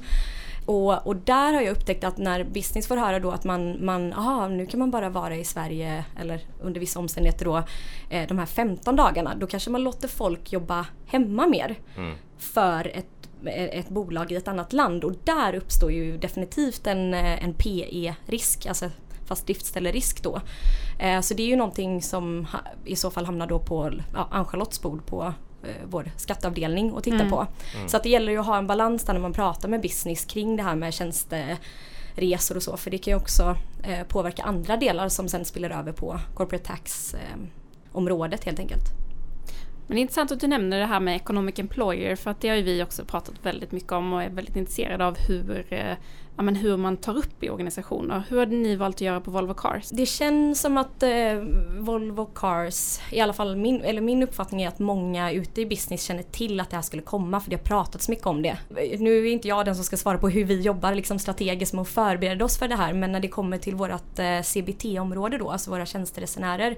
Och, 0.67 1.07
och 1.07 1.17
där 1.17 1.52
har 1.52 1.61
jag 1.61 1.73
upptäckt 1.73 2.05
att 2.05 2.19
när 2.19 2.45
business 2.45 2.87
får 2.87 2.97
höra 2.97 3.21
då 3.21 3.31
att 3.31 3.45
man, 3.45 3.85
man 3.85 4.12
aha, 4.12 4.49
nu 4.49 4.67
kan 4.67 4.81
man 4.81 4.90
bara 4.90 5.09
vara 5.09 5.37
i 5.37 5.45
Sverige 5.45 6.05
eller 6.21 6.40
under 6.61 6.81
vissa 6.81 6.99
omständigheter 6.99 7.45
då 7.45 7.57
eh, 8.11 8.29
de 8.29 8.38
här 8.38 8.47
15 8.47 8.97
dagarna. 8.97 9.35
Då 9.35 9.47
kanske 9.47 9.71
man 9.71 9.83
låter 9.83 10.09
folk 10.09 10.52
jobba 10.52 10.87
hemma 11.07 11.47
mer. 11.47 11.79
Mm. 11.97 12.14
För 12.38 12.97
ett 12.97 13.07
ett 13.47 13.88
bolag 13.88 14.33
i 14.33 14.37
ett 14.37 14.49
annat 14.49 14.73
land 14.73 15.05
och 15.05 15.12
där 15.25 15.55
uppstår 15.55 15.93
ju 15.93 16.19
definitivt 16.19 16.87
en, 16.87 17.14
eh, 17.14 17.45
en 17.45 17.55
PE-risk, 17.55 18.67
alltså 18.67 18.90
fast 19.26 19.47
driftställe-risk 19.47 20.23
då. 20.23 20.40
Eh, 20.99 21.21
så 21.21 21.35
det 21.35 21.43
är 21.43 21.47
ju 21.47 21.57
någonting 21.57 22.02
som 22.02 22.47
i 22.85 22.97
så 22.97 23.11
fall 23.11 23.26
hamnar 23.26 23.47
då 23.47 23.59
på 23.59 23.93
ja, 24.14 24.29
Ann-Charlottes 24.31 24.83
bord 24.83 25.07
på 25.07 25.23
eh, 25.23 25.33
vår 25.85 26.11
skatteavdelning 26.17 26.97
att 26.97 27.05
titta 27.05 27.17
mm. 27.17 27.31
på. 27.31 27.47
Mm. 27.76 27.88
Så 27.88 27.97
att 27.97 28.02
det 28.02 28.09
gäller 28.09 28.33
ju 28.33 28.38
att 28.38 28.47
ha 28.47 28.59
en 28.59 28.67
balans 28.67 29.05
där 29.05 29.12
när 29.12 29.21
man 29.21 29.33
pratar 29.33 29.69
med 29.69 29.81
business 29.81 30.25
kring 30.25 30.57
det 30.57 30.62
här 30.62 30.76
med 30.76 30.95
tjänsteresor 30.95 32.57
och 32.57 32.62
så 32.62 32.76
för 32.76 32.90
det 32.90 32.99
kan 32.99 33.12
ju 33.12 33.17
också 33.17 33.57
påverka 34.09 34.43
andra 34.43 34.76
delar 34.76 35.09
som 35.09 35.29
sen 35.29 35.45
spiller 35.45 35.71
över 35.71 35.93
på 35.93 36.21
corporate 36.35 36.64
tax 36.64 37.14
området 37.93 38.45
helt 38.45 38.59
enkelt. 38.59 38.85
Men 39.87 39.95
det 39.95 40.00
är 40.00 40.02
intressant 40.02 40.33
att 40.33 40.40
du 40.40 40.47
nämner 40.47 40.79
det 40.79 40.87
här 40.87 41.00
med 41.00 41.17
economic 41.17 41.59
employer 41.59 42.17
för 42.17 42.31
att 42.31 42.40
det 42.40 42.49
har 42.49 42.57
ju 42.57 42.62
vi 42.62 42.83
också 42.83 43.05
pratat 43.05 43.35
väldigt 43.43 43.73
mycket 43.73 43.93
om 43.93 44.12
och 44.12 44.23
är 44.23 44.31
väldigt 44.31 44.57
intresserade 44.57 45.07
av 45.07 45.19
hur, 45.19 45.67
eh, 45.71 45.97
ja, 46.40 46.44
men 46.44 46.56
hur 46.56 46.76
man 46.76 46.97
tar 46.97 47.16
upp 47.16 47.42
i 47.42 47.50
organisationer. 47.50 48.23
Hur 48.28 48.38
har 48.38 48.47
ni 48.47 48.76
valt 48.76 48.97
att 48.97 49.00
göra 49.00 49.20
på 49.20 49.30
Volvo 49.30 49.54
Cars? 49.54 49.88
Det 49.90 50.06
känns 50.06 50.61
som 50.61 50.76
att 50.76 51.02
eh, 51.02 51.11
Volvo 51.78 52.26
Cars, 52.26 52.99
i 53.12 53.20
alla 53.20 53.32
fall 53.32 53.56
min, 53.56 53.80
eller 53.80 54.00
min 54.00 54.23
uppfattning 54.23 54.62
är 54.62 54.68
att 54.68 54.78
många 54.78 55.32
ute 55.32 55.61
i 55.61 55.66
business 55.66 56.02
känner 56.02 56.23
till 56.23 56.61
att 56.61 56.70
det 56.70 56.76
här 56.76 56.82
skulle 56.82 57.02
komma 57.02 57.40
för 57.40 57.50
det 57.50 57.56
har 57.56 57.64
pratats 57.64 58.09
mycket 58.09 58.26
om 58.26 58.42
det. 58.42 58.59
Nu 58.99 59.26
är 59.26 59.32
inte 59.32 59.49
jag 59.49 59.64
den 59.64 59.75
som 59.75 59.85
ska 59.85 59.97
svara 59.97 60.18
på 60.18 60.28
hur 60.28 60.44
vi 60.44 60.61
jobbar 60.61 60.94
liksom 60.94 61.18
strategiskt 61.18 61.73
med 61.73 61.82
att 61.82 61.88
förbereda 61.88 62.44
oss 62.44 62.59
för 62.59 62.68
det 62.68 62.76
här 62.76 62.92
men 62.92 63.12
när 63.12 63.20
det 63.20 63.28
kommer 63.28 63.59
till 63.59 63.75
vårt 63.75 64.18
eh, 64.18 64.42
CBT-område 64.42 65.38
då, 65.38 65.50
alltså 65.50 65.70
våra 65.70 65.87
tjänsteresenärer 65.87 66.76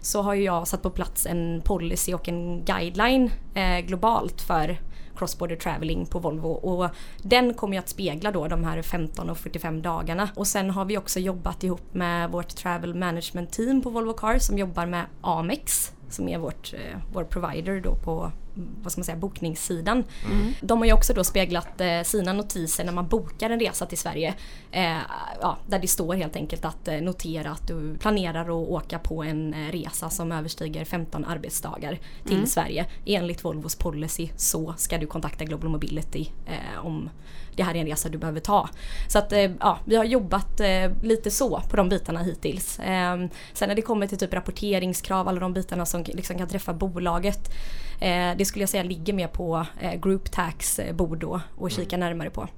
så 0.00 0.22
har 0.22 0.34
ju 0.34 0.42
jag 0.42 0.68
satt 0.68 0.82
på 0.82 0.90
plats 0.90 1.26
en 1.26 1.62
policy 1.64 2.14
och 2.14 2.28
en 2.28 2.64
guideline 2.64 3.30
eh, 3.54 3.78
globalt 3.86 4.40
för 4.42 4.78
cross-border 5.16 5.56
traveling 5.56 6.06
på 6.06 6.18
Volvo 6.18 6.48
och 6.48 6.90
den 7.22 7.54
kommer 7.54 7.74
ju 7.74 7.78
att 7.78 7.88
spegla 7.88 8.30
då 8.30 8.48
de 8.48 8.64
här 8.64 8.82
15 8.82 9.30
och 9.30 9.38
45 9.38 9.82
dagarna. 9.82 10.28
Och 10.34 10.46
sen 10.46 10.70
har 10.70 10.84
vi 10.84 10.98
också 10.98 11.20
jobbat 11.20 11.64
ihop 11.64 11.94
med 11.94 12.30
vårt 12.30 12.56
travel 12.56 12.94
management 12.94 13.52
team 13.52 13.82
på 13.82 13.90
Volvo 13.90 14.12
Cars 14.12 14.42
som 14.42 14.58
jobbar 14.58 14.86
med 14.86 15.06
Amex 15.20 15.92
som 16.08 16.28
är 16.28 16.38
vårt, 16.38 16.74
eh, 16.74 16.98
vår 17.12 17.24
provider 17.24 17.80
då 17.80 17.94
på 17.94 18.32
vad 18.54 18.92
ska 18.92 18.98
man 18.98 19.04
säga, 19.04 19.16
bokningssidan. 19.16 20.04
Mm. 20.24 20.52
De 20.60 20.78
har 20.78 20.86
ju 20.86 20.92
också 20.92 21.14
då 21.14 21.24
speglat 21.24 21.80
eh, 21.80 22.02
sina 22.02 22.32
notiser 22.32 22.84
när 22.84 22.92
man 22.92 23.08
bokar 23.08 23.50
en 23.50 23.60
resa 23.60 23.86
till 23.86 23.98
Sverige. 23.98 24.34
Eh, 24.70 24.96
ja, 25.40 25.58
där 25.66 25.78
det 25.78 25.88
står 25.88 26.14
helt 26.14 26.36
enkelt 26.36 26.64
att 26.64 26.88
eh, 26.88 26.96
notera 26.96 27.50
att 27.50 27.68
du 27.68 27.96
planerar 27.98 28.42
att 28.42 28.68
åka 28.68 28.98
på 28.98 29.22
en 29.22 29.54
eh, 29.54 29.72
resa 29.72 30.10
som 30.10 30.32
överstiger 30.32 30.84
15 30.84 31.24
arbetsdagar 31.24 31.98
till 32.24 32.36
mm. 32.36 32.46
Sverige. 32.46 32.86
Enligt 33.06 33.44
Volvos 33.44 33.76
policy 33.76 34.28
så 34.36 34.74
ska 34.76 34.98
du 34.98 35.06
kontakta 35.06 35.44
Global 35.44 35.70
Mobility 35.70 36.28
eh, 36.46 36.86
om 36.86 37.10
det 37.56 37.62
här 37.62 37.74
är 37.74 37.78
en 37.78 37.86
resa 37.86 38.08
du 38.08 38.18
behöver 38.18 38.40
ta. 38.40 38.68
Så 39.08 39.18
att 39.18 39.32
eh, 39.32 39.50
ja, 39.60 39.78
vi 39.84 39.96
har 39.96 40.04
jobbat 40.04 40.60
lite 41.02 41.30
så 41.30 41.60
på 41.70 41.76
de 41.76 41.88
bitarna 41.88 42.22
hittills. 42.22 42.80
Ehm, 42.84 43.28
sen 43.52 43.68
när 43.68 43.76
det 43.76 43.82
kommer 43.82 44.06
till 44.06 44.18
typ 44.18 44.34
rapporteringskrav, 44.34 45.28
alla 45.28 45.40
de 45.40 45.52
bitarna 45.52 45.86
som 45.86 46.04
liksom 46.06 46.38
kan 46.38 46.48
träffa 46.48 46.72
bolaget 46.72 47.50
det 48.38 48.44
skulle 48.44 48.62
jag 48.62 48.68
säga 48.68 48.82
ligger 48.82 49.12
mer 49.12 49.28
på 49.28 49.66
eh, 49.80 49.94
Group 49.94 50.30
Tax 50.30 50.78
eh, 50.78 50.94
bord 50.94 51.18
då 51.18 51.40
och 51.56 51.70
kika 51.70 51.96
mm. 51.96 52.08
närmare 52.08 52.30
på. 52.30 52.48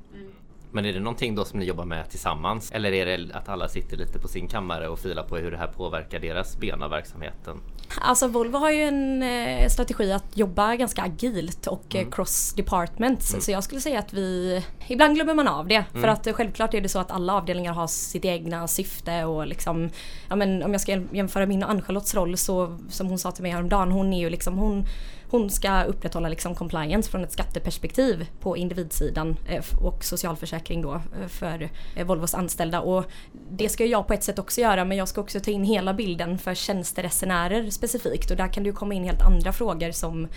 Men 0.76 0.85
är 0.85 0.93
det 0.93 1.00
någonting 1.00 1.35
då 1.35 1.45
som 1.45 1.59
ni 1.59 1.65
jobbar 1.65 1.85
med 1.85 2.11
tillsammans? 2.11 2.73
Eller 2.73 2.93
är 2.93 3.07
det 3.07 3.35
att 3.35 3.49
alla 3.49 3.69
sitter 3.69 3.97
lite 3.97 4.19
på 4.19 4.29
sin 4.29 4.49
kammare 4.49 4.88
och 4.88 4.99
filar 4.99 5.23
på 5.23 5.37
hur 5.37 5.50
det 5.50 5.57
här 5.57 5.67
påverkar 5.67 6.21
deras 6.21 6.57
ben 6.57 6.83
av 6.83 6.91
verksamheten? 6.91 7.61
Alltså 8.00 8.29
Volvo 8.29 8.59
har 8.59 8.71
ju 8.71 8.83
en 8.83 9.23
eh, 9.23 9.69
strategi 9.69 10.12
att 10.12 10.37
jobba 10.37 10.76
ganska 10.76 11.03
agilt 11.03 11.67
och 11.67 11.95
mm. 11.95 12.11
cross 12.11 12.55
departments. 12.57 13.31
Mm. 13.33 13.41
Så 13.41 13.50
jag 13.50 13.65
skulle 13.65 13.81
säga 13.81 13.99
att 13.99 14.12
vi... 14.12 14.62
Ibland 14.88 15.15
glömmer 15.15 15.35
man 15.35 15.49
av 15.49 15.69
det. 15.69 15.85
Mm. 15.91 16.03
För 16.03 16.09
att 16.09 16.37
självklart 16.37 16.75
är 16.75 16.81
det 16.81 16.88
så 16.88 16.99
att 16.99 17.11
alla 17.11 17.35
avdelningar 17.35 17.73
har 17.73 17.87
sitt 17.87 18.25
egna 18.25 18.69
syfte 18.69 19.25
och 19.25 19.47
liksom... 19.47 19.91
Ja 20.29 20.37
men 20.37 20.62
om 20.62 20.73
jag 20.73 20.81
ska 20.81 21.00
jämföra 21.12 21.47
min 21.47 21.62
och 21.62 21.71
Ann-Charlottes 21.71 22.15
roll 22.15 22.37
så 22.37 22.79
som 22.88 23.07
hon 23.07 23.19
sa 23.19 23.31
till 23.31 23.43
mig 23.43 23.53
häromdagen. 23.53 23.93
Hon 23.93 24.12
är 24.12 24.21
ju 24.21 24.31
liksom... 24.31 24.59
Hon, 24.59 24.85
hon 25.30 25.50
ska 25.50 25.83
upprätthålla 25.83 26.28
liksom 26.28 26.54
compliance 26.54 27.11
från 27.11 27.25
ett 27.25 27.33
skatteperspektiv 27.33 28.26
på 28.40 28.56
individsidan 28.56 29.37
eh, 29.49 29.64
och 29.83 30.04
socialförsäkring 30.04 30.83
då 30.83 30.95
eh, 30.95 31.28
för 31.28 31.71
eh, 31.97 32.06
Volvos 32.06 32.35
anställda. 32.35 32.80
Och 32.80 33.04
det 33.50 33.68
ska 33.68 33.85
jag 33.85 34.06
på 34.06 34.14
ett 34.14 34.25
sätt 34.25 34.38
också 34.38 34.61
göra 34.61 34.85
men 34.85 34.97
jag 34.97 35.09
ska 35.09 35.21
också 35.21 35.40
ta 35.40 35.50
in 35.50 35.64
hela 35.64 35.95
bilden 35.95 36.38
för 36.38 36.54
tjänsteresenärer 36.54 37.71
specifikt 37.71 38.30
och 38.30 38.37
där 38.37 38.52
kan 38.52 38.62
det 38.62 38.68
ju 38.68 38.75
komma 38.75 38.95
in 38.95 39.04
helt 39.04 39.23
andra 39.23 39.52
frågor 39.52 39.90
som 39.90 40.28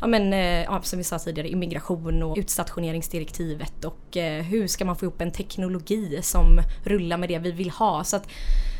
ja, 0.00 0.06
men, 0.06 0.32
ja, 0.62 0.80
som 0.82 0.98
vi 0.98 1.04
sa 1.04 1.18
tidigare, 1.18 1.48
immigration 1.48 2.22
och 2.22 2.36
utstationeringsdirektivet 2.36 3.84
och 3.84 4.16
eh, 4.16 4.42
hur 4.42 4.66
ska 4.66 4.84
man 4.84 4.96
få 4.96 5.04
ihop 5.04 5.20
en 5.20 5.32
teknologi 5.32 6.22
som 6.22 6.60
rullar 6.84 7.16
med 7.16 7.28
det 7.28 7.38
vi 7.38 7.52
vill 7.52 7.70
ha. 7.70 8.04
Så 8.04 8.16
att 8.16 8.28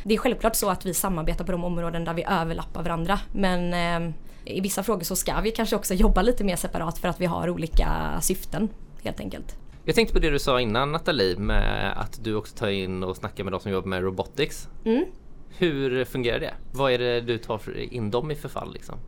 det 0.04 0.14
är 0.14 0.18
självklart 0.18 0.56
så 0.56 0.70
att 0.70 0.86
vi 0.86 0.94
samarbetar 0.94 1.44
på 1.44 1.52
de 1.52 1.64
områden 1.64 2.04
där 2.04 2.14
vi 2.14 2.24
överlappar 2.28 2.82
varandra 2.82 3.20
men 3.32 3.74
eh, 3.74 4.14
i 4.46 4.60
vissa 4.60 4.82
frågor 4.82 5.04
så 5.04 5.16
ska 5.16 5.40
vi 5.40 5.50
kanske 5.50 5.76
också 5.76 5.94
jobba 5.94 6.22
lite 6.22 6.44
mer 6.44 6.56
separat 6.56 6.98
för 6.98 7.08
att 7.08 7.20
vi 7.20 7.26
har 7.26 7.50
olika 7.50 8.18
syften 8.22 8.68
helt 9.02 9.20
enkelt. 9.20 9.56
Jag 9.84 9.94
tänkte 9.94 10.14
på 10.14 10.20
det 10.20 10.30
du 10.30 10.38
sa 10.38 10.60
innan 10.60 10.92
Nathalie 10.92 11.36
med 11.36 11.92
att 11.96 12.24
du 12.24 12.34
också 12.34 12.56
tar 12.56 12.68
in 12.68 13.02
och 13.02 13.16
snackar 13.16 13.44
med 13.44 13.52
de 13.52 13.60
som 13.60 13.72
jobbar 13.72 13.88
med 13.88 14.02
robotics. 14.02 14.68
Mm. 14.84 15.04
Hur 15.48 16.04
fungerar 16.04 16.40
det? 16.40 16.54
Vad 16.72 16.92
är 16.92 16.98
det 16.98 17.20
du 17.20 17.38
tar 17.38 17.78
in 17.78 18.10
dem 18.10 18.30
i 18.30 18.34
för 18.34 18.48
fall? 18.48 18.72
Liksom? 18.72 18.98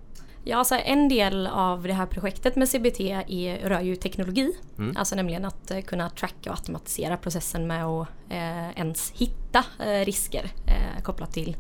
Ja, 0.45 0.57
alltså 0.57 0.75
en 0.75 1.09
del 1.09 1.47
av 1.47 1.83
det 1.83 1.93
här 1.93 2.07
projektet 2.07 2.57
med 2.57 2.69
CBT 2.69 3.01
är, 3.01 3.69
rör 3.69 3.81
ju 3.81 3.97
teknologi. 3.97 4.53
Mm. 4.79 4.97
Alltså 4.97 5.17
nämligen 5.17 5.45
att 5.45 5.71
uh, 5.71 5.81
kunna 5.81 6.11
tracka 6.11 6.51
och 6.51 6.57
automatisera 6.57 7.17
processen 7.17 7.67
med 7.67 7.85
att 7.85 8.09
uh, 8.31 8.79
ens 8.79 9.11
hitta 9.11 9.59
uh, 9.59 10.05
risker 10.05 10.51
kopplat 11.03 11.33
till 11.33 11.57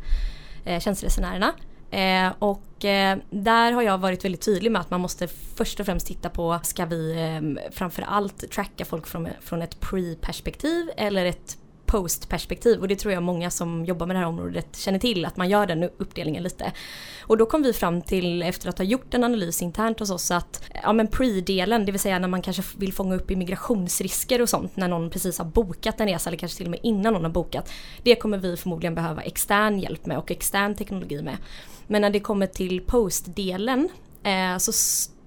tjänsteresenärerna. 0.81 1.53
Eh, 1.91 2.33
och 2.39 2.85
eh, 2.85 3.19
där 3.31 3.73
har 3.73 3.83
jag 3.83 3.99
varit 3.99 4.25
väldigt 4.25 4.41
tydlig 4.41 4.73
med 4.73 4.81
att 4.81 4.91
man 4.91 5.01
måste 5.01 5.29
först 5.29 5.81
och 5.81 5.87
främst 5.87 6.07
titta 6.07 6.29
på, 6.29 6.61
ska 6.63 6.85
vi 6.85 7.13
eh, 7.13 7.71
framförallt 7.73 8.51
tracka 8.51 8.85
folk 8.85 9.07
från, 9.07 9.29
från 9.41 9.63
ett 9.63 9.81
pre-perspektiv 9.81 10.91
eller 10.97 11.25
ett 11.25 11.59
post-perspektiv 11.89 12.81
och 12.81 12.89
det 12.89 12.97
tror 12.97 13.13
jag 13.13 13.23
många 13.23 13.51
som 13.51 13.85
jobbar 13.85 14.07
med 14.07 14.17
det 14.17 14.21
här 14.21 14.27
området 14.27 14.77
känner 14.77 14.99
till 14.99 15.25
att 15.25 15.37
man 15.37 15.49
gör 15.49 15.67
den 15.67 15.83
uppdelningen 15.83 16.43
lite. 16.43 16.73
Och 17.21 17.37
då 17.37 17.47
kom 17.47 17.63
vi 17.63 17.73
fram 17.73 18.03
till 18.03 18.43
efter 18.43 18.69
att 18.69 18.79
ha 18.79 18.85
gjort 18.85 19.15
en 19.15 19.25
analys 19.25 19.63
internt 19.63 20.01
hos 20.01 20.11
oss 20.11 20.31
att 20.31 20.65
ja 20.83 20.93
men 20.93 21.09
pre-delen, 21.09 21.87
det 21.87 21.93
vill 21.93 22.01
säga 22.01 22.19
när 22.19 22.29
man 22.29 22.43
kanske 22.43 22.63
vill 22.77 22.93
fånga 22.93 23.17
upp 23.17 23.31
immigrationsrisker 23.31 24.43
och 24.43 24.49
sånt 24.49 24.77
när 24.77 24.89
någon 24.89 25.11
precis 25.11 25.39
har 25.39 25.45
bokat 25.45 26.01
en 26.01 26.09
resa 26.09 26.31
eller 26.31 26.39
kanske 26.39 26.57
till 26.57 26.67
och 26.67 26.71
med 26.71 26.81
innan 26.83 27.13
någon 27.13 27.25
har 27.25 27.31
bokat. 27.31 27.73
Det 28.03 28.15
kommer 28.15 28.39
vi 28.39 28.57
förmodligen 28.57 28.95
behöva 28.95 29.23
extern 29.23 29.79
hjälp 29.79 30.07
med 30.07 30.19
och 30.19 30.31
extern 30.31 30.75
teknologi 30.75 31.23
med. 31.23 31.37
Men 31.87 32.03
när 32.03 32.11
det 32.11 32.21
kommer 32.21 32.47
till 32.47 32.81
post-delen 32.81 33.89
eh, 34.23 34.59
så 34.59 34.73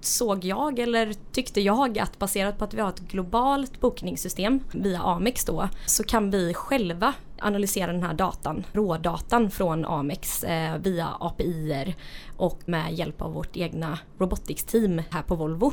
såg 0.04 0.44
jag, 0.44 0.78
eller 0.78 1.14
tyckte 1.32 1.60
jag, 1.60 1.98
att 1.98 2.18
baserat 2.18 2.58
på 2.58 2.64
att 2.64 2.74
vi 2.74 2.80
har 2.80 2.88
ett 2.88 3.00
globalt 3.00 3.80
bokningssystem 3.80 4.60
via 4.72 5.00
Amex 5.00 5.44
då, 5.44 5.68
så 5.86 6.04
kan 6.04 6.30
vi 6.30 6.54
själva 6.54 7.14
analysera 7.42 7.92
den 7.92 8.02
här 8.02 8.14
datan, 8.14 8.64
rådatan 8.72 9.50
från 9.50 9.84
Amex 9.84 10.44
eh, 10.44 10.76
via 10.78 11.08
API 11.20 11.94
och 12.36 12.60
med 12.66 12.92
hjälp 12.92 13.22
av 13.22 13.32
vårt 13.32 13.56
egna 13.56 13.98
robotics-team 14.18 15.02
här 15.10 15.22
på 15.22 15.34
Volvo. 15.34 15.72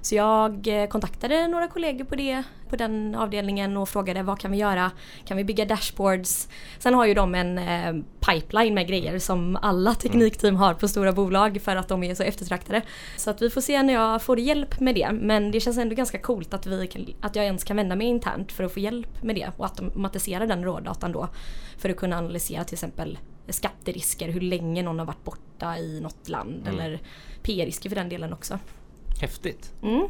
Så 0.00 0.14
jag 0.14 0.82
eh, 0.82 0.88
kontaktade 0.88 1.48
några 1.48 1.68
kollegor 1.68 2.04
på, 2.04 2.14
det, 2.14 2.42
på 2.68 2.76
den 2.76 3.14
avdelningen 3.14 3.76
och 3.76 3.88
frågade 3.88 4.22
vad 4.22 4.38
kan 4.38 4.50
vi 4.50 4.58
göra? 4.58 4.90
Kan 5.24 5.36
vi 5.36 5.44
bygga 5.44 5.64
dashboards? 5.64 6.48
Sen 6.78 6.94
har 6.94 7.06
ju 7.06 7.14
de 7.14 7.34
en 7.34 7.58
eh, 7.58 8.04
pipeline 8.20 8.74
med 8.74 8.88
grejer 8.88 9.18
som 9.18 9.58
alla 9.62 9.94
teknikteam 9.94 10.56
har 10.56 10.74
på 10.74 10.88
stora 10.88 11.12
bolag 11.12 11.60
för 11.62 11.76
att 11.76 11.88
de 11.88 12.02
är 12.02 12.14
så 12.14 12.22
eftertraktade. 12.22 12.82
Så 13.16 13.30
att 13.30 13.42
vi 13.42 13.50
får 13.50 13.60
se 13.60 13.82
när 13.82 13.94
jag 13.94 14.22
får 14.22 14.40
hjälp 14.40 14.80
med 14.80 14.94
det. 14.94 15.12
Men 15.12 15.50
det 15.50 15.60
känns 15.60 15.78
ändå 15.78 15.94
ganska 15.94 16.18
coolt 16.18 16.54
att, 16.54 16.66
vi, 16.66 17.16
att 17.20 17.36
jag 17.36 17.44
ens 17.44 17.64
kan 17.64 17.76
vända 17.76 17.96
mig 17.96 18.06
internt 18.06 18.52
för 18.52 18.64
att 18.64 18.72
få 18.72 18.80
hjälp 18.80 19.22
med 19.22 19.34
det 19.34 19.50
och 19.56 19.64
automatisera 19.64 20.46
den 20.46 20.64
rådatan 20.64 21.09
då. 21.12 21.28
För 21.78 21.88
att 21.88 21.96
kunna 21.96 22.18
analysera 22.18 22.64
till 22.64 22.74
exempel 22.74 23.18
skatterisker, 23.48 24.28
hur 24.28 24.40
länge 24.40 24.82
någon 24.82 24.98
har 24.98 25.06
varit 25.06 25.24
borta 25.24 25.78
i 25.78 26.00
något 26.00 26.28
land 26.28 26.62
mm. 26.66 26.80
eller 26.80 27.00
P-risker 27.42 27.88
för 27.88 27.96
den 27.96 28.08
delen 28.08 28.32
också. 28.32 28.58
Häftigt. 29.20 29.72
Mm. 29.82 30.08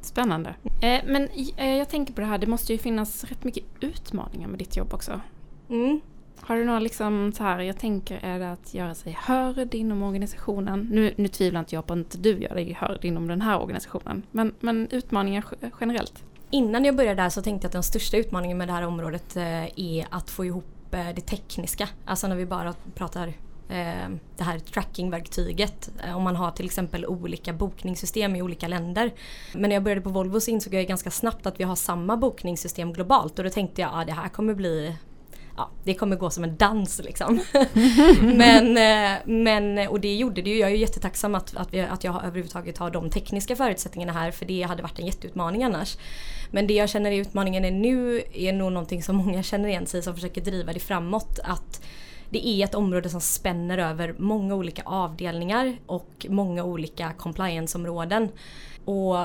Spännande. 0.00 0.54
Eh, 0.82 1.00
men 1.06 1.28
eh, 1.56 1.76
jag 1.76 1.88
tänker 1.88 2.14
på 2.14 2.20
det 2.20 2.26
här, 2.26 2.38
det 2.38 2.46
måste 2.46 2.72
ju 2.72 2.78
finnas 2.78 3.24
rätt 3.24 3.44
mycket 3.44 3.64
utmaningar 3.80 4.48
med 4.48 4.58
ditt 4.58 4.76
jobb 4.76 4.94
också. 4.94 5.20
Mm. 5.68 6.00
Har 6.40 6.56
du 6.56 6.64
några 6.64 6.78
liksom 6.78 7.32
så 7.32 7.42
här, 7.42 7.60
jag 7.60 7.78
tänker 7.78 8.18
är 8.22 8.38
det 8.38 8.52
att 8.52 8.74
göra 8.74 8.94
sig 8.94 9.18
hörd 9.20 9.74
inom 9.74 10.02
organisationen? 10.02 10.88
Nu, 10.92 11.14
nu 11.16 11.28
tvivlar 11.28 11.60
inte 11.60 11.74
jag 11.74 11.86
på 11.86 11.92
att 11.92 11.98
inte 11.98 12.18
du 12.18 12.38
gör 12.38 12.54
dig 12.54 12.72
hörd 12.72 13.04
inom 13.04 13.26
den 13.26 13.40
här 13.40 13.60
organisationen. 13.60 14.22
Men, 14.30 14.54
men 14.60 14.88
utmaningar 14.90 15.44
generellt? 15.80 16.24
Innan 16.54 16.84
jag 16.84 16.96
började 16.96 17.22
där 17.22 17.28
så 17.28 17.42
tänkte 17.42 17.64
jag 17.64 17.68
att 17.68 17.72
den 17.72 17.82
största 17.82 18.16
utmaningen 18.16 18.58
med 18.58 18.68
det 18.68 18.72
här 18.72 18.86
området 18.86 19.36
eh, 19.36 19.78
är 19.78 20.06
att 20.10 20.30
få 20.30 20.44
ihop 20.44 20.94
eh, 20.94 21.06
det 21.14 21.20
tekniska. 21.20 21.88
Alltså 22.04 22.26
när 22.26 22.36
vi 22.36 22.46
bara 22.46 22.74
pratar 22.94 23.28
eh, 23.68 24.08
det 24.36 24.44
här 24.44 24.58
trackingverktyget. 24.58 25.90
Om 26.14 26.22
man 26.22 26.36
har 26.36 26.50
till 26.50 26.64
exempel 26.64 27.06
olika 27.06 27.52
bokningssystem 27.52 28.36
i 28.36 28.42
olika 28.42 28.68
länder. 28.68 29.12
Men 29.52 29.62
när 29.62 29.76
jag 29.76 29.82
började 29.82 30.00
på 30.00 30.10
Volvo 30.10 30.40
så 30.40 30.50
insåg 30.50 30.74
jag 30.74 30.86
ganska 30.86 31.10
snabbt 31.10 31.46
att 31.46 31.60
vi 31.60 31.64
har 31.64 31.76
samma 31.76 32.16
bokningssystem 32.16 32.92
globalt 32.92 33.38
och 33.38 33.44
då 33.44 33.50
tänkte 33.50 33.80
jag 33.80 33.88
att 33.88 33.96
ah, 33.96 34.04
det 34.04 34.12
här 34.12 34.28
kommer 34.28 34.54
bli 34.54 34.96
ja, 35.56 35.70
det 35.84 35.94
kommer 35.94 36.16
gå 36.16 36.30
som 36.30 36.44
en 36.44 36.56
dans 36.56 37.00
liksom. 37.04 37.40
men, 38.22 38.76
eh, 38.76 39.18
men, 39.24 39.88
och 39.88 40.00
det 40.00 40.14
gjorde 40.14 40.42
det 40.42 40.50
ju. 40.50 40.58
Jag 40.58 40.70
är 40.70 40.74
jättetacksam 40.74 41.34
att, 41.34 41.56
att, 41.56 41.74
vi, 41.74 41.80
att 41.80 42.04
jag 42.04 42.24
överhuvudtaget 42.24 42.78
har 42.78 42.90
de 42.90 43.10
tekniska 43.10 43.56
förutsättningarna 43.56 44.12
här 44.12 44.30
för 44.30 44.46
det 44.46 44.62
hade 44.62 44.82
varit 44.82 44.98
en 44.98 45.06
jätteutmaning 45.06 45.64
annars. 45.64 45.96
Men 46.50 46.66
det 46.66 46.74
jag 46.74 46.88
känner 46.88 47.10
är 47.10 47.20
utmaningen 47.20 47.64
är 47.64 47.70
nu 47.70 48.22
är 48.34 48.52
nog 48.52 48.72
någonting 48.72 49.02
som 49.02 49.16
många 49.16 49.42
känner 49.42 49.68
igen 49.68 49.86
sig 49.86 50.02
som 50.02 50.14
försöker 50.14 50.40
driva 50.40 50.72
det 50.72 50.80
framåt. 50.80 51.38
Att 51.44 51.82
det 52.30 52.48
är 52.48 52.64
ett 52.64 52.74
område 52.74 53.08
som 53.08 53.20
spänner 53.20 53.78
över 53.78 54.14
många 54.18 54.54
olika 54.54 54.82
avdelningar 54.84 55.76
och 55.86 56.26
många 56.28 56.64
olika 56.64 57.12
complianceområden. 57.12 58.28
Och 58.84 59.18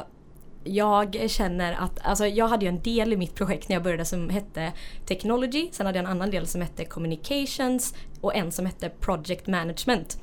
jag 0.67 1.29
känner 1.29 1.73
att, 1.73 2.05
alltså 2.05 2.27
jag 2.27 2.47
hade 2.47 2.65
ju 2.65 2.69
en 2.69 2.81
del 2.81 3.13
i 3.13 3.17
mitt 3.17 3.35
projekt 3.35 3.69
när 3.69 3.75
jag 3.75 3.83
började 3.83 4.05
som 4.05 4.29
hette 4.29 4.73
Technology, 5.05 5.69
sen 5.71 5.85
hade 5.85 5.97
jag 5.97 6.05
en 6.05 6.11
annan 6.11 6.31
del 6.31 6.47
som 6.47 6.61
hette 6.61 6.85
Communications 6.85 7.95
och 8.21 8.35
en 8.35 8.51
som 8.51 8.65
hette 8.65 8.89
Project 8.89 9.47
Management. 9.47 10.17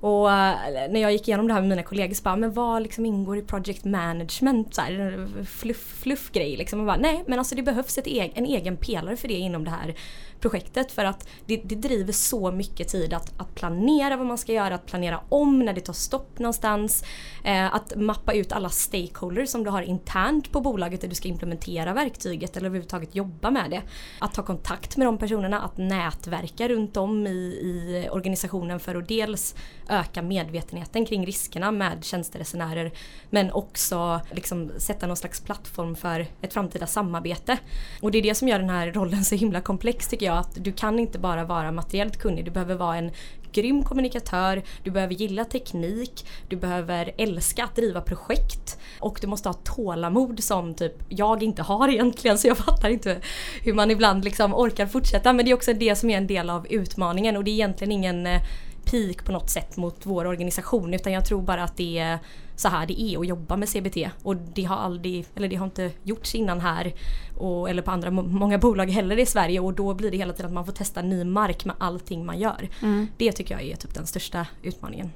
Och 0.00 0.30
eh, 0.30 0.54
när 0.90 1.00
jag 1.00 1.12
gick 1.12 1.28
igenom 1.28 1.48
det 1.48 1.54
här 1.54 1.60
med 1.60 1.68
mina 1.68 1.82
kollegor 1.82 2.14
så 2.14 2.22
bara, 2.22 2.36
men 2.36 2.52
vad 2.52 2.82
liksom 2.82 3.06
ingår 3.06 3.38
i 3.38 3.42
project 3.42 3.84
management? 3.84 4.74
Så 4.74 4.80
här, 4.80 5.28
fluff, 5.44 6.00
fluff 6.02 6.30
grej 6.32 6.56
liksom. 6.56 6.80
Och 6.80 6.86
bara, 6.86 6.96
nej 6.96 7.24
men 7.26 7.38
alltså 7.38 7.54
det 7.54 7.62
behövs 7.62 7.98
ett 7.98 8.06
en 8.06 8.46
egen 8.46 8.76
pelare 8.76 9.16
för 9.16 9.28
det 9.28 9.34
inom 9.34 9.64
det 9.64 9.70
här 9.70 9.94
projektet 10.40 10.92
för 10.92 11.04
att 11.04 11.28
det, 11.46 11.56
det 11.64 11.74
driver 11.74 12.12
så 12.12 12.50
mycket 12.50 12.88
tid 12.88 13.14
att, 13.14 13.40
att, 13.40 13.54
planera 13.54 14.16
vad 14.16 14.26
man 14.26 14.38
ska 14.38 14.52
göra, 14.52 14.74
att 14.74 14.86
planera 14.86 15.20
om 15.28 15.58
när 15.58 15.72
det 15.72 15.80
tar 15.80 15.92
stopp 15.92 16.38
någonstans. 16.38 17.04
Eh, 17.44 17.74
att 17.74 17.96
mappa 17.96 18.32
ut 18.32 18.52
alla 18.52 18.68
stakeholders 18.68 19.48
som 19.48 19.64
du 19.64 19.70
har 19.70 19.82
internt 19.82 20.52
på 20.52 20.60
bolaget 20.60 21.00
där 21.00 21.08
du 21.08 21.14
ska 21.14 21.28
implementera 21.28 21.92
verktyget 21.92 22.56
eller 22.56 22.66
överhuvudtaget 22.66 23.14
jobba 23.14 23.50
med 23.50 23.70
det. 23.70 23.82
Att 24.18 24.34
ta 24.34 24.42
kontakt 24.42 24.96
med 24.96 25.06
de 25.06 25.18
personerna, 25.18 25.60
att 25.60 25.76
nätverka 25.76 26.68
runt 26.68 26.96
om 26.96 27.26
i, 27.26 27.30
i 27.30 28.08
organisationen 28.10 28.80
för 28.80 28.94
att 28.94 29.08
dels 29.08 29.54
öka 29.88 30.22
medvetenheten 30.22 31.06
kring 31.06 31.26
riskerna 31.26 31.70
med 31.72 32.04
tjänsteresenärer 32.04 32.92
men 33.30 33.52
också 33.52 34.20
liksom 34.30 34.70
sätta 34.78 35.06
någon 35.06 35.16
slags 35.16 35.40
plattform 35.40 35.96
för 35.96 36.26
ett 36.42 36.52
framtida 36.52 36.86
samarbete. 36.86 37.58
Och 38.02 38.10
det 38.10 38.18
är 38.18 38.22
det 38.22 38.34
som 38.34 38.48
gör 38.48 38.58
den 38.58 38.70
här 38.70 38.92
rollen 38.92 39.24
så 39.24 39.34
himla 39.34 39.60
komplex 39.60 40.08
tycker 40.08 40.26
jag. 40.26 40.27
Att 40.34 40.64
du 40.64 40.72
kan 40.72 40.98
inte 40.98 41.18
bara 41.18 41.44
vara 41.44 41.72
materiellt 41.72 42.16
kunnig, 42.16 42.44
du 42.44 42.50
behöver 42.50 42.74
vara 42.74 42.96
en 42.96 43.10
grym 43.52 43.84
kommunikatör, 43.84 44.62
du 44.82 44.90
behöver 44.90 45.14
gilla 45.14 45.44
teknik, 45.44 46.26
du 46.48 46.56
behöver 46.56 47.14
älska 47.18 47.64
att 47.64 47.76
driva 47.76 48.00
projekt 48.00 48.78
och 49.00 49.18
du 49.20 49.26
måste 49.26 49.48
ha 49.48 49.52
tålamod 49.52 50.44
som 50.44 50.74
typ 50.74 50.94
jag 51.08 51.42
inte 51.42 51.62
har 51.62 51.88
egentligen 51.88 52.38
så 52.38 52.48
jag 52.48 52.58
fattar 52.58 52.88
inte 52.88 53.20
hur 53.62 53.74
man 53.74 53.90
ibland 53.90 54.24
liksom 54.24 54.54
orkar 54.54 54.86
fortsätta. 54.86 55.32
Men 55.32 55.44
det 55.44 55.50
är 55.50 55.54
också 55.54 55.72
det 55.72 55.96
som 55.96 56.10
är 56.10 56.16
en 56.16 56.26
del 56.26 56.50
av 56.50 56.66
utmaningen 56.70 57.36
och 57.36 57.44
det 57.44 57.50
är 57.50 57.52
egentligen 57.52 57.92
ingen 57.92 58.26
eh, 58.26 58.40
pik 58.84 59.16
peak 59.16 59.26
på 59.26 59.32
något 59.32 59.50
sätt 59.50 59.76
mot 59.76 60.06
vår 60.06 60.26
organisation 60.26 60.94
utan 60.94 61.12
jag 61.12 61.24
tror 61.24 61.42
bara 61.42 61.64
att 61.64 61.76
det 61.76 61.98
är 61.98 62.18
så 62.58 62.68
här 62.68 62.86
det 62.86 63.00
är 63.00 63.18
att 63.18 63.26
jobba 63.26 63.56
med 63.56 63.68
CBT 63.68 63.96
och 64.22 64.36
det 64.36 64.64
har 64.64 64.76
aldrig, 64.76 65.26
eller 65.34 65.48
det 65.48 65.56
har 65.56 65.66
inte 65.66 65.90
gjorts 66.02 66.34
innan 66.34 66.60
här 66.60 66.94
och, 67.36 67.70
eller 67.70 67.82
på 67.82 67.90
andra 67.90 68.10
många 68.10 68.58
bolag 68.58 68.90
heller 68.90 69.18
i 69.18 69.26
Sverige 69.26 69.60
och 69.60 69.74
då 69.74 69.94
blir 69.94 70.10
det 70.10 70.16
hela 70.16 70.32
tiden 70.32 70.46
att 70.46 70.54
man 70.54 70.66
får 70.66 70.72
testa 70.72 71.02
ny 71.02 71.24
mark 71.24 71.64
med 71.64 71.76
allting 71.78 72.26
man 72.26 72.38
gör. 72.38 72.68
Mm. 72.82 73.08
Det 73.16 73.32
tycker 73.32 73.54
jag 73.54 73.62
är 73.62 73.76
typ 73.76 73.94
den 73.94 74.06
största 74.06 74.46
utmaningen. 74.62 75.10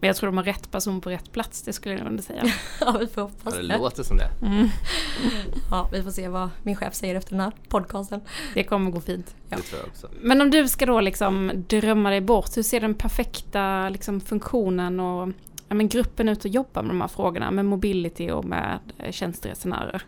Men 0.00 0.08
jag 0.08 0.16
tror 0.16 0.28
de 0.28 0.36
har 0.36 0.44
rätt 0.44 0.70
person 0.70 1.00
på 1.00 1.10
rätt 1.10 1.32
plats, 1.32 1.62
det 1.62 1.72
skulle 1.72 1.94
jag 1.94 2.12
nog 2.12 2.20
säga. 2.20 2.44
ja, 2.80 2.96
vi 3.00 3.06
får 3.06 3.22
hoppas 3.22 3.54
det. 3.54 3.68
Det 3.68 3.78
låter 3.78 4.02
som 4.02 4.16
det. 4.16 4.30
Mm. 4.42 4.68
ja, 5.70 5.88
vi 5.92 6.02
får 6.02 6.10
se 6.10 6.28
vad 6.28 6.50
min 6.62 6.76
chef 6.76 6.94
säger 6.94 7.14
efter 7.14 7.30
den 7.30 7.40
här 7.40 7.52
podcasten. 7.68 8.20
Det 8.54 8.64
kommer 8.64 8.90
gå 8.90 9.00
fint. 9.00 9.34
Ja. 9.48 9.56
Det 9.56 9.62
tror 9.62 9.80
jag 9.80 9.88
också. 9.88 10.08
Men 10.20 10.40
om 10.40 10.50
du 10.50 10.68
ska 10.68 10.86
då 10.86 11.00
liksom 11.00 11.64
drömma 11.68 12.10
dig 12.10 12.20
bort, 12.20 12.56
hur 12.56 12.62
ser 12.62 12.80
den 12.80 12.94
perfekta 12.94 13.88
liksom 13.88 14.20
funktionen 14.20 15.00
och 15.00 15.28
ja, 15.28 15.32
men 15.74 15.88
gruppen 15.88 16.28
ut 16.28 16.44
och 16.44 16.50
jobbar 16.50 16.82
med 16.82 16.90
de 16.90 17.00
här 17.00 17.08
frågorna, 17.08 17.50
med 17.50 17.64
mobility 17.64 18.30
och 18.30 18.44
med 18.44 18.78
eh, 18.98 19.12
tjänsteresenärer? 19.12 20.02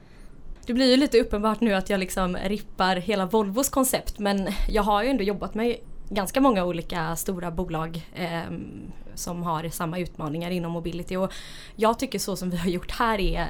Det 0.66 0.72
blir 0.72 0.90
ju 0.90 0.96
lite 0.96 1.20
uppenbart 1.20 1.60
nu 1.60 1.74
att 1.74 1.90
jag 1.90 2.00
liksom 2.00 2.36
rippar 2.36 2.96
hela 2.96 3.26
Volvos 3.26 3.68
koncept 3.68 4.18
men 4.18 4.48
jag 4.68 4.82
har 4.82 5.02
ju 5.02 5.08
ändå 5.08 5.22
jobbat 5.22 5.54
med 5.54 5.76
ganska 6.08 6.40
många 6.40 6.64
olika 6.64 7.16
stora 7.16 7.50
bolag 7.50 8.06
eh, 8.14 8.40
som 9.14 9.42
har 9.42 9.68
samma 9.68 9.98
utmaningar 9.98 10.50
inom 10.50 10.72
mobility. 10.72 11.16
Och 11.16 11.32
jag 11.76 11.98
tycker 11.98 12.18
så 12.18 12.36
som 12.36 12.50
vi 12.50 12.56
har 12.56 12.68
gjort 12.68 12.90
här 12.90 13.20
är 13.20 13.46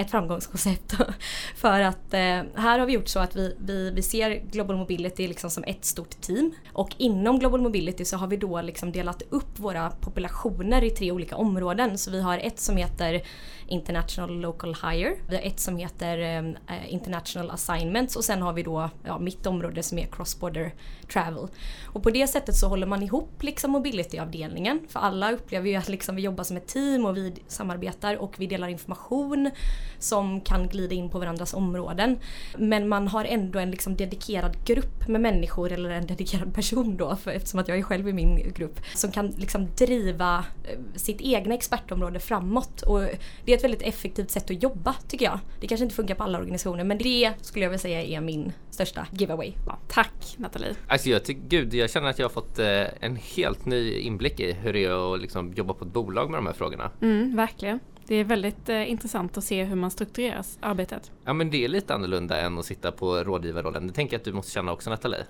ett 0.00 0.10
framgångskoncept. 0.10 0.94
För 1.56 1.80
att 1.80 2.14
eh, 2.14 2.42
här 2.54 2.78
har 2.78 2.86
vi 2.86 2.92
gjort 2.92 3.08
så 3.08 3.18
att 3.18 3.36
vi, 3.36 3.56
vi, 3.58 3.90
vi 3.90 4.02
ser 4.02 4.42
Global 4.50 4.76
Mobility 4.76 5.28
liksom 5.28 5.50
som 5.50 5.64
ett 5.64 5.84
stort 5.84 6.20
team. 6.20 6.54
Och 6.72 6.94
inom 6.98 7.38
Global 7.38 7.60
Mobility 7.60 8.04
så 8.04 8.16
har 8.16 8.26
vi 8.26 8.36
då 8.36 8.62
liksom 8.62 8.92
delat 8.92 9.22
upp 9.30 9.58
våra 9.58 9.90
populationer 9.90 10.84
i 10.84 10.90
tre 10.90 11.12
olika 11.12 11.36
områden. 11.36 11.98
Så 11.98 12.10
vi 12.10 12.20
har 12.20 12.38
ett 12.38 12.60
som 12.60 12.76
heter 12.76 13.22
International 13.68 14.40
Local 14.40 14.76
Hire. 14.82 15.14
Vi 15.28 15.36
har 15.36 15.42
ett 15.42 15.60
som 15.60 15.76
heter 15.76 16.18
eh, 16.18 16.38
eh 16.38 16.92
International 16.92 17.50
Assignments 17.50 18.16
och 18.16 18.24
sen 18.24 18.42
har 18.42 18.52
vi 18.52 18.62
då 18.62 18.90
ja, 19.04 19.18
mitt 19.18 19.46
område 19.46 19.82
som 19.82 19.98
är 19.98 20.06
Cross 20.06 20.40
Border 20.40 20.74
Travel. 21.12 21.48
Och 21.86 22.02
på 22.02 22.10
det 22.10 22.26
sättet 22.26 22.56
så 22.56 22.68
håller 22.68 22.86
man 22.86 23.02
ihop 23.02 23.42
liksom 23.42 23.70
mobility-avdelningen. 23.70 24.80
För 24.88 25.00
alla 25.00 25.32
upplever 25.32 25.68
ju 25.68 25.76
att 25.76 25.88
liksom 25.88 26.16
vi 26.16 26.22
jobbar 26.22 26.44
som 26.44 26.56
ett 26.56 26.66
team 26.66 27.04
och 27.04 27.16
vi 27.16 27.34
samarbetar 27.48 28.16
och 28.16 28.34
vi 28.38 28.46
delar 28.46 28.68
information 28.68 29.50
som 29.98 30.40
kan 30.40 30.68
glida 30.68 30.94
in 30.94 31.10
på 31.10 31.18
varandras 31.18 31.54
områden. 31.54 32.18
Men 32.56 32.88
man 32.88 33.08
har 33.08 33.24
ändå 33.24 33.58
en 33.58 33.70
liksom 33.70 33.96
dedikerad 33.96 34.56
grupp 34.64 35.08
med 35.08 35.20
människor 35.20 35.72
eller 35.72 35.90
en 35.90 36.06
dedikerad 36.06 36.54
person 36.54 36.96
då 36.96 37.16
för, 37.16 37.30
eftersom 37.30 37.60
att 37.60 37.68
jag 37.68 37.78
är 37.78 37.82
själv 37.82 38.08
i 38.08 38.12
min 38.12 38.52
grupp 38.54 38.80
som 38.94 39.12
kan 39.12 39.26
liksom 39.26 39.68
driva 39.78 40.44
eh, 40.64 40.78
sitt 40.96 41.20
egna 41.20 41.54
expertområde 41.54 42.20
framåt. 42.20 42.82
Och 42.82 43.00
det 43.44 43.52
är 43.52 43.56
ett 43.56 43.64
väldigt 43.64 43.82
effektivt 43.82 44.30
sätt 44.30 44.50
att 44.50 44.62
jobba 44.62 44.94
tycker 45.08 45.24
jag. 45.24 45.38
Det 45.60 45.66
kanske 45.66 45.84
inte 45.84 45.96
funkar 45.96 46.14
på 46.14 46.22
alla 46.22 46.38
organisationer 46.38 46.84
men 46.84 46.98
det 46.98 47.32
skulle 47.40 47.64
jag 47.64 47.70
vilja 47.70 47.78
säga 47.78 48.02
är 48.02 48.20
min 48.20 48.52
största 48.70 49.06
giveaway. 49.12 49.52
Ja, 49.66 49.78
tack 49.88 50.34
Nathalie. 50.36 50.74
Alltså 50.88 51.08
jag 51.08 51.24
tycker, 51.24 51.42
gud, 51.48 51.74
jag 51.74 51.90
känner 51.90 52.08
att 52.08 52.18
jag 52.18 52.24
har 52.24 52.30
fått 52.30 52.58
eh, 52.58 52.82
en 53.00 53.16
helt 53.16 53.66
ny 53.66 53.92
inblick 53.92 54.40
i 54.40 54.52
hur 54.52 54.72
det 54.72 54.84
är 54.84 55.14
att 55.14 55.20
liksom 55.20 55.52
jobba 55.52 55.74
på 55.74 55.84
ett 55.84 55.92
bolag 55.92 56.30
med 56.30 56.38
de 56.38 56.46
här 56.46 56.52
frågorna. 56.52 56.90
Mm, 57.02 57.36
verkligen. 57.36 57.80
Det 58.10 58.16
är 58.16 58.24
väldigt 58.24 58.68
eh, 58.68 58.90
intressant 58.90 59.38
att 59.38 59.44
se 59.44 59.64
hur 59.64 59.76
man 59.76 59.90
strukturerar 59.90 60.44
arbetet. 60.60 61.10
Ja 61.24 61.32
men 61.32 61.50
det 61.50 61.64
är 61.64 61.68
lite 61.68 61.94
annorlunda 61.94 62.40
än 62.40 62.58
att 62.58 62.64
sitta 62.64 62.92
på 62.92 63.24
rådgivarrollen. 63.24 63.86
Det 63.86 63.92
tänker 63.92 64.14
jag 64.14 64.18
att 64.18 64.24
du 64.24 64.32
måste 64.32 64.52
känna 64.52 64.72
också 64.72 64.90
Nathalie. 64.90 65.24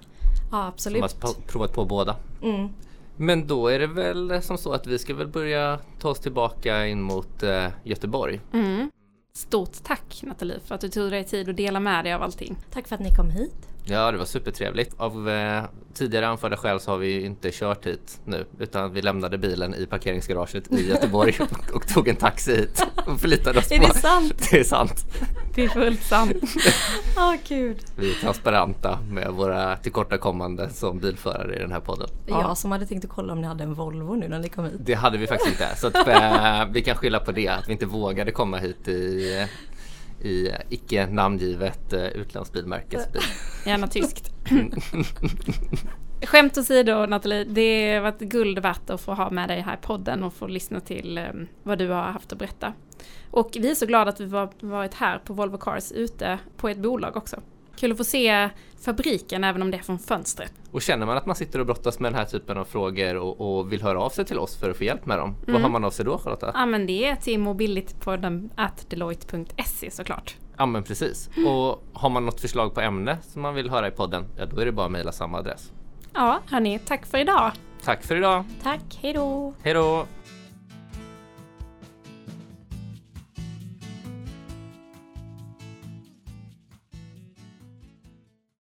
Ja 0.50 0.66
absolut. 0.66 1.10
Som 1.10 1.20
har 1.22 1.32
provat 1.46 1.72
på 1.72 1.84
båda. 1.84 2.16
Mm. 2.42 2.68
Men 3.16 3.46
då 3.46 3.68
är 3.68 3.78
det 3.78 3.86
väl 3.86 4.42
som 4.42 4.58
så 4.58 4.72
att 4.72 4.86
vi 4.86 4.98
ska 4.98 5.14
väl 5.14 5.28
börja 5.28 5.78
ta 5.98 6.08
oss 6.08 6.20
tillbaka 6.20 6.86
in 6.86 7.02
mot 7.02 7.42
eh, 7.42 7.66
Göteborg. 7.84 8.40
Mm. 8.52 8.90
Stort 9.32 9.84
tack 9.84 10.20
Nathalie 10.22 10.60
för 10.64 10.74
att 10.74 10.80
du 10.80 10.88
tog 10.88 11.10
dig 11.10 11.24
tid 11.24 11.48
att 11.48 11.56
dela 11.56 11.80
med 11.80 12.04
dig 12.04 12.12
av 12.12 12.22
allting. 12.22 12.56
Tack 12.70 12.88
för 12.88 12.94
att 12.94 13.02
ni 13.02 13.14
kom 13.16 13.30
hit. 13.30 13.69
Ja, 13.84 14.12
det 14.12 14.18
var 14.18 14.24
supertrevligt. 14.24 14.94
Av 14.96 15.28
eh, 15.28 15.64
tidigare 15.94 16.28
anförda 16.28 16.56
skäl 16.56 16.80
så 16.80 16.90
har 16.90 16.98
vi 16.98 17.24
inte 17.24 17.50
kört 17.52 17.86
hit 17.86 18.20
nu 18.24 18.46
utan 18.58 18.92
vi 18.92 19.02
lämnade 19.02 19.38
bilen 19.38 19.74
i 19.74 19.86
parkeringsgaraget 19.86 20.72
i 20.72 20.88
Göteborg 20.88 21.36
och, 21.40 21.76
och 21.76 21.88
tog 21.88 22.08
en 22.08 22.16
taxi 22.16 22.56
hit 22.56 22.86
och 23.06 23.20
förlitade 23.20 23.58
oss 23.58 23.68
på... 23.68 23.74
Är 23.74 23.80
det 23.80 23.94
sant? 23.94 24.34
Det 24.50 24.60
är 24.60 24.64
sant. 24.64 25.04
Det 25.54 25.64
är 25.64 25.68
fullt 25.68 26.02
sant. 26.02 26.36
Åh 27.16 27.30
oh, 27.30 27.34
gud. 27.48 27.76
Vi 27.96 28.10
är 28.10 28.14
transparenta 28.14 28.98
med 29.10 29.30
våra 29.32 29.76
tillkortakommande 29.76 30.70
som 30.70 30.98
bilförare 30.98 31.56
i 31.56 31.58
den 31.58 31.72
här 31.72 31.80
podden. 31.80 32.08
Jag 32.26 32.40
ja. 32.40 32.54
som 32.54 32.72
hade 32.72 32.86
tänkt 32.86 33.04
att 33.04 33.10
kolla 33.10 33.32
om 33.32 33.40
ni 33.40 33.46
hade 33.46 33.64
en 33.64 33.74
Volvo 33.74 34.14
nu 34.14 34.28
när 34.28 34.38
ni 34.38 34.48
kom 34.48 34.64
hit. 34.64 34.74
Det 34.78 34.94
hade 34.94 35.18
vi 35.18 35.26
faktiskt 35.26 35.50
inte. 35.50 35.76
Så 35.76 35.86
att, 35.86 36.08
äh, 36.08 36.64
vi 36.72 36.82
kan 36.82 36.96
skylla 36.96 37.20
på 37.20 37.32
det, 37.32 37.48
att 37.48 37.68
vi 37.68 37.72
inte 37.72 37.86
vågade 37.86 38.32
komma 38.32 38.58
hit 38.58 38.88
i 38.88 39.46
i 40.20 40.52
icke 40.68 41.06
namngivet 41.06 41.92
uh, 41.92 42.04
utländskt 42.04 42.54
bilmärkesbil. 42.54 43.22
Gärna 43.66 43.86
tyskt. 43.86 44.30
Skämt 46.26 46.58
åsido 46.58 47.06
Nathalie, 47.06 47.44
det 47.44 47.94
har 47.94 48.00
varit 48.00 48.20
guld 48.20 48.58
värt 48.58 48.90
att 48.90 49.00
få 49.00 49.14
ha 49.14 49.30
med 49.30 49.48
dig 49.48 49.60
här 49.60 49.74
i 49.74 49.86
podden 49.86 50.22
och 50.22 50.34
få 50.34 50.46
lyssna 50.46 50.80
till 50.80 51.18
um, 51.18 51.46
vad 51.62 51.78
du 51.78 51.88
har 51.88 52.02
haft 52.02 52.32
att 52.32 52.38
berätta. 52.38 52.72
Och 53.30 53.50
vi 53.60 53.70
är 53.70 53.74
så 53.74 53.86
glada 53.86 54.10
att 54.10 54.20
vi 54.20 54.24
var, 54.24 54.50
varit 54.60 54.94
här 54.94 55.18
på 55.18 55.32
Volvo 55.32 55.58
Cars 55.58 55.92
ute 55.92 56.38
på 56.56 56.68
ett 56.68 56.78
bolag 56.78 57.16
också. 57.16 57.40
Kul 57.80 57.92
att 57.92 57.98
få 57.98 58.04
se 58.04 58.48
fabriken 58.84 59.44
även 59.44 59.62
om 59.62 59.70
det 59.70 59.76
är 59.76 59.82
från 59.82 59.98
fönstret. 59.98 60.52
Och 60.70 60.82
känner 60.82 61.06
man 61.06 61.16
att 61.16 61.26
man 61.26 61.36
sitter 61.36 61.58
och 61.58 61.66
brottas 61.66 61.98
med 61.98 62.12
den 62.12 62.18
här 62.18 62.26
typen 62.26 62.58
av 62.58 62.64
frågor 62.64 63.16
och, 63.16 63.58
och 63.58 63.72
vill 63.72 63.82
höra 63.82 64.00
av 64.00 64.10
sig 64.10 64.24
till 64.24 64.38
oss 64.38 64.56
för 64.56 64.70
att 64.70 64.76
få 64.76 64.84
hjälp 64.84 65.06
med 65.06 65.18
dem, 65.18 65.28
mm. 65.28 65.52
vad 65.52 65.62
hör 65.62 65.68
man 65.68 65.84
av 65.84 65.90
sig 65.90 66.04
då 66.04 66.18
Charlotta? 66.18 66.50
Ja 66.54 66.66
men 66.66 66.86
det 66.86 67.08
är 67.08 67.16
till 67.16 67.38
mobilitpodden 67.40 68.50
at 68.56 68.90
deloitte.se 68.90 69.90
såklart. 69.90 70.36
Ja 70.56 70.66
men 70.66 70.82
precis. 70.82 71.30
Och 71.46 71.84
har 71.92 72.10
man 72.10 72.26
något 72.26 72.40
förslag 72.40 72.74
på 72.74 72.80
ämne 72.80 73.18
som 73.22 73.42
man 73.42 73.54
vill 73.54 73.70
höra 73.70 73.88
i 73.88 73.90
podden, 73.90 74.24
ja 74.38 74.46
då 74.46 74.60
är 74.60 74.66
det 74.66 74.72
bara 74.72 74.86
att 74.86 74.92
mejla 74.92 75.12
samma 75.12 75.38
adress. 75.38 75.72
Ja, 76.14 76.40
hörni, 76.50 76.78
tack 76.78 77.06
för 77.06 77.18
idag. 77.18 77.52
Tack 77.84 78.02
för 78.02 78.16
idag. 78.16 78.44
Tack, 78.62 78.98
hejdå! 79.00 79.54
Hej 79.62 79.74
då! 79.74 80.06